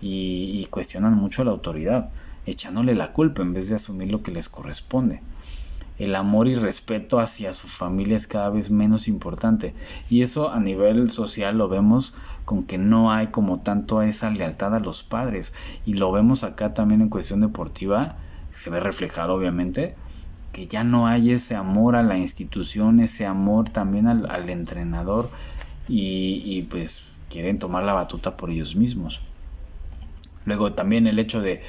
y, 0.01 0.61
y 0.61 0.65
cuestionan 0.67 1.15
mucho 1.15 1.41
a 1.41 1.45
la 1.45 1.51
autoridad, 1.51 2.11
echándole 2.45 2.93
la 2.93 3.11
culpa 3.11 3.41
en 3.41 3.53
vez 3.53 3.69
de 3.69 3.75
asumir 3.75 4.11
lo 4.11 4.21
que 4.21 4.31
les 4.31 4.49
corresponde 4.49 5.21
el 5.97 6.15
amor 6.15 6.47
y 6.47 6.55
respeto 6.55 7.19
hacia 7.19 7.53
su 7.53 7.67
familia 7.67 8.17
es 8.17 8.27
cada 8.27 8.49
vez 8.49 8.71
menos 8.71 9.07
importante. 9.07 9.73
Y 10.09 10.21
eso 10.21 10.51
a 10.51 10.59
nivel 10.59 11.11
social 11.11 11.57
lo 11.57 11.69
vemos 11.69 12.13
con 12.45 12.63
que 12.63 12.77
no 12.77 13.11
hay 13.11 13.27
como 13.27 13.61
tanto 13.61 14.01
esa 14.01 14.29
lealtad 14.29 14.75
a 14.75 14.79
los 14.79 15.03
padres. 15.03 15.53
Y 15.85 15.93
lo 15.93 16.11
vemos 16.11 16.43
acá 16.43 16.73
también 16.73 17.01
en 17.01 17.09
cuestión 17.09 17.41
deportiva, 17.41 18.17
se 18.51 18.69
ve 18.69 18.79
reflejado 18.79 19.33
obviamente, 19.33 19.95
que 20.53 20.67
ya 20.67 20.85
no 20.85 21.07
hay 21.07 21.31
ese 21.31 21.55
amor 21.55 21.95
a 21.97 22.03
la 22.03 22.17
institución, 22.17 23.01
ese 23.01 23.25
amor 23.25 23.69
también 23.69 24.07
al, 24.07 24.49
entrenador 24.49 25.29
y, 25.89 26.61
pues 26.69 27.03
quieren 27.29 27.57
tomar 27.57 27.83
la 27.83 27.93
batuta 27.93 28.37
por 28.37 28.51
ellos 28.51 28.75
mismos. 28.75 29.21
Luego 30.45 30.73
también 30.73 31.07
el 31.07 31.17
hecho 31.19 31.41
de, 31.41 31.63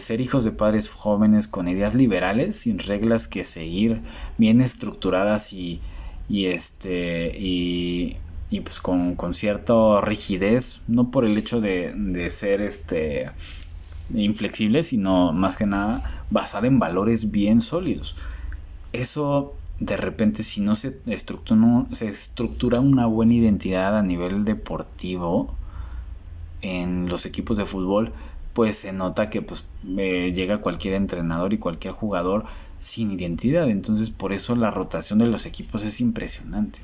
ser 0.00 0.20
hijos 0.20 0.44
de 0.44 0.50
padres 0.50 0.90
jóvenes 0.90 1.46
con 1.46 1.68
ideas 1.68 1.94
liberales, 1.94 2.56
sin 2.56 2.80
reglas 2.80 3.28
que 3.28 3.44
seguir, 3.44 4.02
bien 4.36 4.60
estructuradas 4.60 5.52
y, 5.52 5.80
este 6.28 7.32
y, 7.38 8.16
pues 8.64 8.80
con, 8.80 9.16
cierta 9.34 10.00
rigidez, 10.00 10.80
no 10.88 11.12
por 11.12 11.24
el 11.24 11.38
hecho 11.38 11.60
de, 11.60 11.92
de 11.94 12.30
ser 12.30 12.62
este 12.62 13.30
inflexible, 14.12 14.82
sino 14.82 15.32
más 15.32 15.56
que 15.56 15.66
nada 15.66 16.23
basada 16.34 16.66
en 16.66 16.78
valores 16.78 17.30
bien 17.30 17.62
sólidos. 17.62 18.16
Eso 18.92 19.54
de 19.78 19.96
repente 19.96 20.42
si 20.42 20.60
no 20.60 20.76
se 20.76 21.00
estructura, 21.06 22.80
una 22.80 23.06
buena 23.06 23.32
identidad 23.32 23.96
a 23.96 24.02
nivel 24.02 24.44
deportivo, 24.44 25.54
en 26.60 27.08
los 27.08 27.26
equipos 27.26 27.56
de 27.56 27.66
fútbol, 27.66 28.12
pues 28.52 28.78
se 28.78 28.92
nota 28.92 29.30
que 29.30 29.42
pues 29.42 29.64
llega 29.84 30.62
cualquier 30.62 30.94
entrenador 30.94 31.52
y 31.52 31.58
cualquier 31.58 31.92
jugador 31.92 32.46
sin 32.80 33.10
identidad. 33.12 33.68
Entonces 33.68 34.10
por 34.10 34.32
eso 34.32 34.56
la 34.56 34.70
rotación 34.70 35.18
de 35.18 35.26
los 35.26 35.46
equipos 35.46 35.84
es 35.84 36.00
impresionante. 36.00 36.80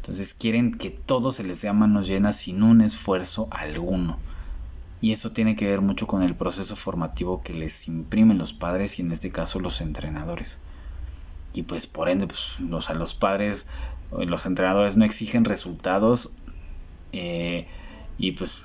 Entonces 0.00 0.34
quieren 0.34 0.74
que 0.74 0.90
todo 0.90 1.32
se 1.32 1.44
les 1.44 1.62
dé 1.62 1.68
a 1.68 1.72
manos 1.72 2.06
llenas 2.06 2.36
sin 2.36 2.62
un 2.62 2.82
esfuerzo 2.82 3.48
alguno. 3.50 4.18
Y 5.04 5.12
eso 5.12 5.32
tiene 5.32 5.54
que 5.54 5.68
ver 5.68 5.82
mucho 5.82 6.06
con 6.06 6.22
el 6.22 6.34
proceso 6.34 6.76
formativo 6.76 7.42
que 7.42 7.52
les 7.52 7.88
imprimen 7.88 8.38
los 8.38 8.54
padres 8.54 8.98
y 8.98 9.02
en 9.02 9.12
este 9.12 9.30
caso 9.30 9.60
los 9.60 9.82
entrenadores. 9.82 10.58
Y 11.52 11.64
pues 11.64 11.86
por 11.86 12.08
ende, 12.08 12.26
pues, 12.26 12.54
los, 12.58 12.88
a 12.88 12.94
los 12.94 13.14
padres, 13.14 13.66
los 14.10 14.46
entrenadores 14.46 14.96
no 14.96 15.04
exigen 15.04 15.44
resultados 15.44 16.30
eh, 17.12 17.68
y 18.16 18.32
pues 18.32 18.62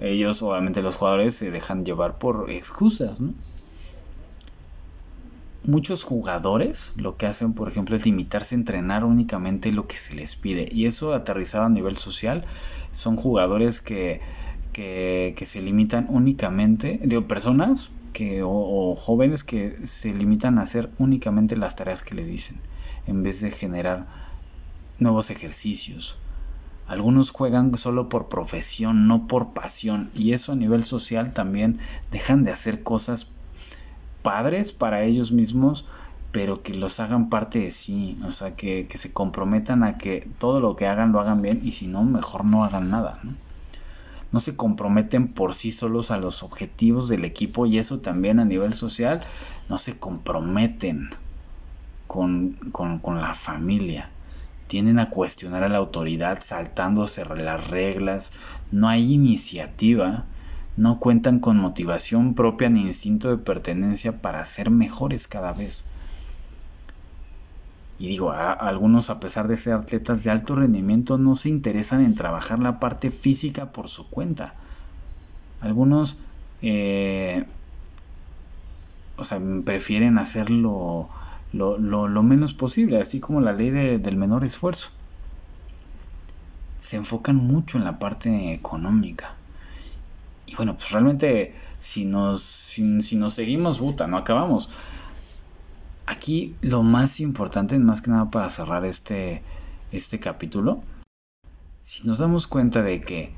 ellos, 0.00 0.42
obviamente 0.42 0.82
los 0.82 0.96
jugadores, 0.96 1.36
se 1.36 1.52
dejan 1.52 1.84
llevar 1.84 2.18
por 2.18 2.50
excusas, 2.50 3.20
¿no? 3.20 3.32
Muchos 5.62 6.02
jugadores 6.02 6.90
lo 6.96 7.16
que 7.16 7.26
hacen, 7.26 7.52
por 7.52 7.68
ejemplo, 7.68 7.94
es 7.94 8.04
limitarse 8.04 8.56
a 8.56 8.58
entrenar 8.58 9.04
únicamente 9.04 9.70
lo 9.70 9.86
que 9.86 9.96
se 9.96 10.16
les 10.16 10.34
pide. 10.34 10.68
Y 10.72 10.86
eso 10.86 11.14
aterrizado 11.14 11.66
a 11.66 11.68
nivel 11.68 11.96
social, 11.96 12.46
son 12.90 13.14
jugadores 13.14 13.80
que, 13.80 14.20
que, 14.78 15.44
se 15.44 15.60
limitan 15.60 16.06
únicamente, 16.08 17.00
digo, 17.02 17.26
personas 17.26 17.90
que, 18.12 18.42
o 18.44 18.94
jóvenes 18.94 19.42
que 19.42 19.84
se 19.88 20.14
limitan 20.14 20.58
a 20.58 20.62
hacer 20.62 20.88
únicamente 20.98 21.56
las 21.56 21.74
tareas 21.74 22.02
que 22.02 22.14
les 22.14 22.28
dicen, 22.28 22.60
en 23.08 23.24
vez 23.24 23.40
de 23.40 23.50
generar 23.50 24.06
nuevos 25.00 25.30
ejercicios, 25.30 26.16
algunos 26.86 27.32
juegan 27.32 27.76
solo 27.76 28.08
por 28.08 28.28
profesión, 28.28 29.08
no 29.08 29.26
por 29.26 29.52
pasión. 29.52 30.10
Y 30.14 30.32
eso 30.32 30.52
a 30.52 30.56
nivel 30.56 30.84
social 30.84 31.34
también 31.34 31.80
dejan 32.12 32.44
de 32.44 32.52
hacer 32.52 32.84
cosas 32.84 33.26
padres 34.22 34.72
para 34.72 35.02
ellos 35.02 35.32
mismos, 35.32 35.86
pero 36.30 36.62
que 36.62 36.72
los 36.72 37.00
hagan 37.00 37.30
parte 37.30 37.58
de 37.58 37.72
sí. 37.72 38.16
O 38.24 38.30
sea, 38.30 38.54
que, 38.54 38.86
se 38.94 39.12
comprometan 39.12 39.82
a 39.82 39.98
que 39.98 40.28
todo 40.38 40.60
lo 40.60 40.76
que 40.76 40.86
hagan 40.86 41.10
lo 41.10 41.20
hagan 41.20 41.42
bien 41.42 41.60
y 41.64 41.72
si 41.72 41.88
no, 41.88 42.04
mejor 42.04 42.44
no 42.44 42.64
hagan 42.64 42.90
nada. 42.90 43.18
¿no? 43.24 43.32
No 44.32 44.40
se 44.40 44.56
comprometen 44.56 45.28
por 45.28 45.54
sí 45.54 45.72
solos 45.72 46.10
a 46.10 46.18
los 46.18 46.42
objetivos 46.42 47.08
del 47.08 47.24
equipo 47.24 47.66
y 47.66 47.78
eso 47.78 48.00
también 48.00 48.38
a 48.38 48.44
nivel 48.44 48.74
social 48.74 49.22
no 49.68 49.78
se 49.78 49.98
comprometen 49.98 51.10
con, 52.06 52.52
con, 52.72 52.98
con 52.98 53.20
la 53.20 53.34
familia 53.34 54.10
tienden 54.68 54.98
a 54.98 55.10
cuestionar 55.10 55.64
a 55.64 55.68
la 55.68 55.78
autoridad 55.78 56.38
saltándose 56.40 57.24
las 57.24 57.68
reglas, 57.68 58.32
no 58.70 58.88
hay 58.88 59.12
iniciativa, 59.12 60.26
no 60.76 61.00
cuentan 61.00 61.40
con 61.40 61.56
motivación 61.56 62.34
propia 62.34 62.68
ni 62.68 62.82
instinto 62.82 63.30
de 63.30 63.38
pertenencia 63.38 64.20
para 64.20 64.44
ser 64.44 64.70
mejores 64.70 65.26
cada 65.26 65.52
vez. 65.52 65.86
Y 67.98 68.06
digo, 68.06 68.30
algunos 68.30 69.10
a 69.10 69.18
pesar 69.18 69.48
de 69.48 69.56
ser 69.56 69.74
atletas 69.74 70.22
de 70.22 70.30
alto 70.30 70.54
rendimiento 70.54 71.18
no 71.18 71.34
se 71.34 71.48
interesan 71.48 72.04
en 72.04 72.14
trabajar 72.14 72.60
la 72.60 72.78
parte 72.78 73.10
física 73.10 73.72
por 73.72 73.88
su 73.88 74.08
cuenta. 74.08 74.54
Algunos, 75.60 76.18
eh, 76.62 77.44
o 79.16 79.24
sea, 79.24 79.40
prefieren 79.64 80.18
hacerlo 80.18 81.08
lo, 81.52 81.78
lo, 81.78 82.22
menos 82.22 82.52
posible, 82.52 83.00
así 83.00 83.18
como 83.18 83.40
la 83.40 83.52
ley 83.52 83.70
del 83.70 84.16
menor 84.16 84.44
esfuerzo. 84.44 84.90
Se 86.80 86.96
enfocan 86.96 87.36
mucho 87.36 87.78
en 87.78 87.84
la 87.84 87.98
parte 87.98 88.52
económica. 88.52 89.34
Y 90.46 90.54
bueno, 90.54 90.76
pues 90.76 90.90
realmente 90.92 91.54
si 91.80 92.04
nos, 92.04 92.42
si, 92.42 93.16
nos 93.16 93.34
seguimos, 93.34 93.78
puta, 93.78 94.06
no 94.06 94.16
acabamos. 94.16 94.68
Aquí 96.08 96.56
lo 96.62 96.82
más 96.82 97.20
importante, 97.20 97.78
más 97.78 98.00
que 98.00 98.10
nada 98.10 98.30
para 98.30 98.48
cerrar 98.48 98.86
este, 98.86 99.42
este 99.92 100.18
capítulo, 100.18 100.82
si 101.82 102.06
nos 102.06 102.16
damos 102.16 102.46
cuenta 102.46 102.82
de 102.82 102.98
que 102.98 103.30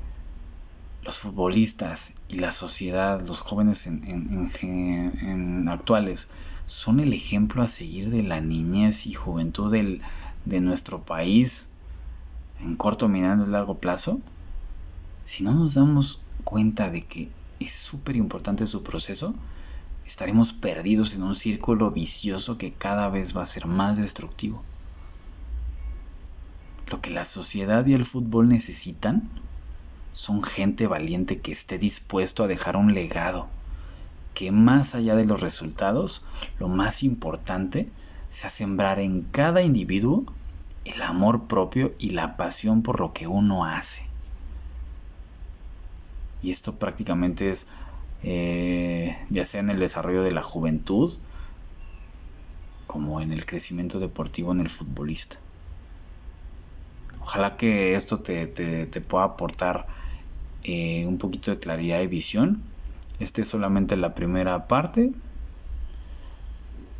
los 1.03 1.17
futbolistas 1.17 2.13
y 2.29 2.37
la 2.37 2.53
sociedad, 2.53 3.19
los 3.27 3.41
jóvenes 3.41 3.87
en, 3.87 4.07
en, 4.07 5.19
en 5.21 5.67
actuales, 5.67 6.29
son 6.65 7.01
el 7.01 7.11
ejemplo 7.11 7.61
a 7.61 7.67
seguir 7.67 8.09
de 8.09 8.23
la 8.23 8.39
niñez 8.39 9.05
y 9.05 9.15
juventud 9.15 9.69
del, 9.69 10.01
de 10.45 10.61
nuestro 10.61 11.03
país 11.03 11.65
en 12.61 12.77
corto, 12.77 13.09
mediano 13.09 13.45
y 13.45 13.49
largo 13.49 13.79
plazo, 13.79 14.21
si 15.25 15.43
no 15.43 15.53
nos 15.53 15.73
damos 15.73 16.21
cuenta 16.45 16.89
de 16.89 17.01
que 17.01 17.29
es 17.59 17.73
súper 17.73 18.15
importante 18.15 18.65
su 18.65 18.81
proceso, 18.81 19.35
estaremos 20.11 20.51
perdidos 20.51 21.15
en 21.15 21.23
un 21.23 21.35
círculo 21.35 21.89
vicioso 21.89 22.57
que 22.57 22.73
cada 22.73 23.09
vez 23.09 23.35
va 23.35 23.43
a 23.43 23.45
ser 23.45 23.65
más 23.65 23.95
destructivo. 23.95 24.61
Lo 26.87 26.99
que 26.99 27.11
la 27.11 27.23
sociedad 27.23 27.85
y 27.85 27.93
el 27.93 28.03
fútbol 28.03 28.49
necesitan 28.49 29.29
son 30.11 30.43
gente 30.43 30.85
valiente 30.85 31.39
que 31.39 31.53
esté 31.53 31.77
dispuesto 31.77 32.43
a 32.43 32.47
dejar 32.47 32.75
un 32.75 32.93
legado 32.93 33.47
que 34.33 34.51
más 34.51 34.95
allá 34.95 35.15
de 35.15 35.23
los 35.23 35.39
resultados, 35.39 36.23
lo 36.59 36.67
más 36.67 37.03
importante 37.03 37.89
sea 38.29 38.49
sembrar 38.49 38.99
en 38.99 39.21
cada 39.21 39.61
individuo 39.61 40.25
el 40.83 41.01
amor 41.03 41.47
propio 41.47 41.93
y 41.99 42.09
la 42.09 42.35
pasión 42.35 42.81
por 42.81 42.99
lo 42.99 43.13
que 43.13 43.27
uno 43.27 43.63
hace. 43.63 44.03
Y 46.43 46.51
esto 46.51 46.75
prácticamente 46.75 47.49
es 47.49 47.67
eh, 48.23 49.17
ya 49.29 49.45
sea 49.45 49.61
en 49.61 49.69
el 49.69 49.79
desarrollo 49.79 50.23
de 50.23 50.31
la 50.31 50.43
juventud 50.43 51.17
como 52.87 53.21
en 53.21 53.31
el 53.31 53.45
crecimiento 53.45 53.99
deportivo 53.99 54.51
en 54.51 54.59
el 54.59 54.69
futbolista. 54.69 55.37
Ojalá 57.21 57.55
que 57.55 57.95
esto 57.95 58.19
te, 58.19 58.85
pueda 59.07 59.23
aportar 59.23 59.87
eh, 60.63 61.05
un 61.05 61.17
poquito 61.17 61.51
de 61.51 61.59
claridad 61.59 62.01
y 62.01 62.07
visión 62.07 62.63
esta 63.21 63.41
es 63.41 63.49
solamente 63.49 63.95
la 63.97 64.15
primera 64.15 64.67
parte, 64.67 65.11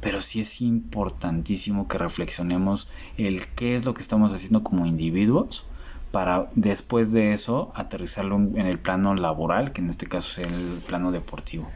pero 0.02 0.22
sí 0.22 0.42
es 0.42 0.62
importantísimo 0.62 1.88
que 1.88 1.98
reflexionemos 1.98 2.90
el 3.18 3.48
qué 3.56 3.76
es 3.76 3.86
lo 3.86 3.96
que 3.96 4.04
estamos 4.04 4.32
haciendo 4.32 4.64
como 4.64 4.86
individuos 4.86 5.66
para 6.12 6.50
después 6.56 7.12
de 7.12 7.32
eso 7.34 7.72
aterrizarlo 7.76 8.36
en 8.36 8.68
el 8.68 8.80
plano 8.80 9.16
laboral, 9.16 9.72
que 9.72 9.82
en 9.82 9.90
este 9.90 10.08
caso 10.08 10.42
es 10.42 10.48
el 10.48 10.82
plano 10.86 11.12
deportivo. 11.12 11.70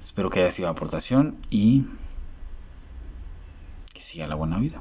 Espero 0.00 0.28
que 0.28 0.40
haya 0.40 0.50
sido 0.50 0.68
aportación 0.68 1.36
y 1.50 1.86
que 3.94 4.02
siga 4.02 4.26
la 4.26 4.34
buena 4.34 4.58
vida. 4.58 4.80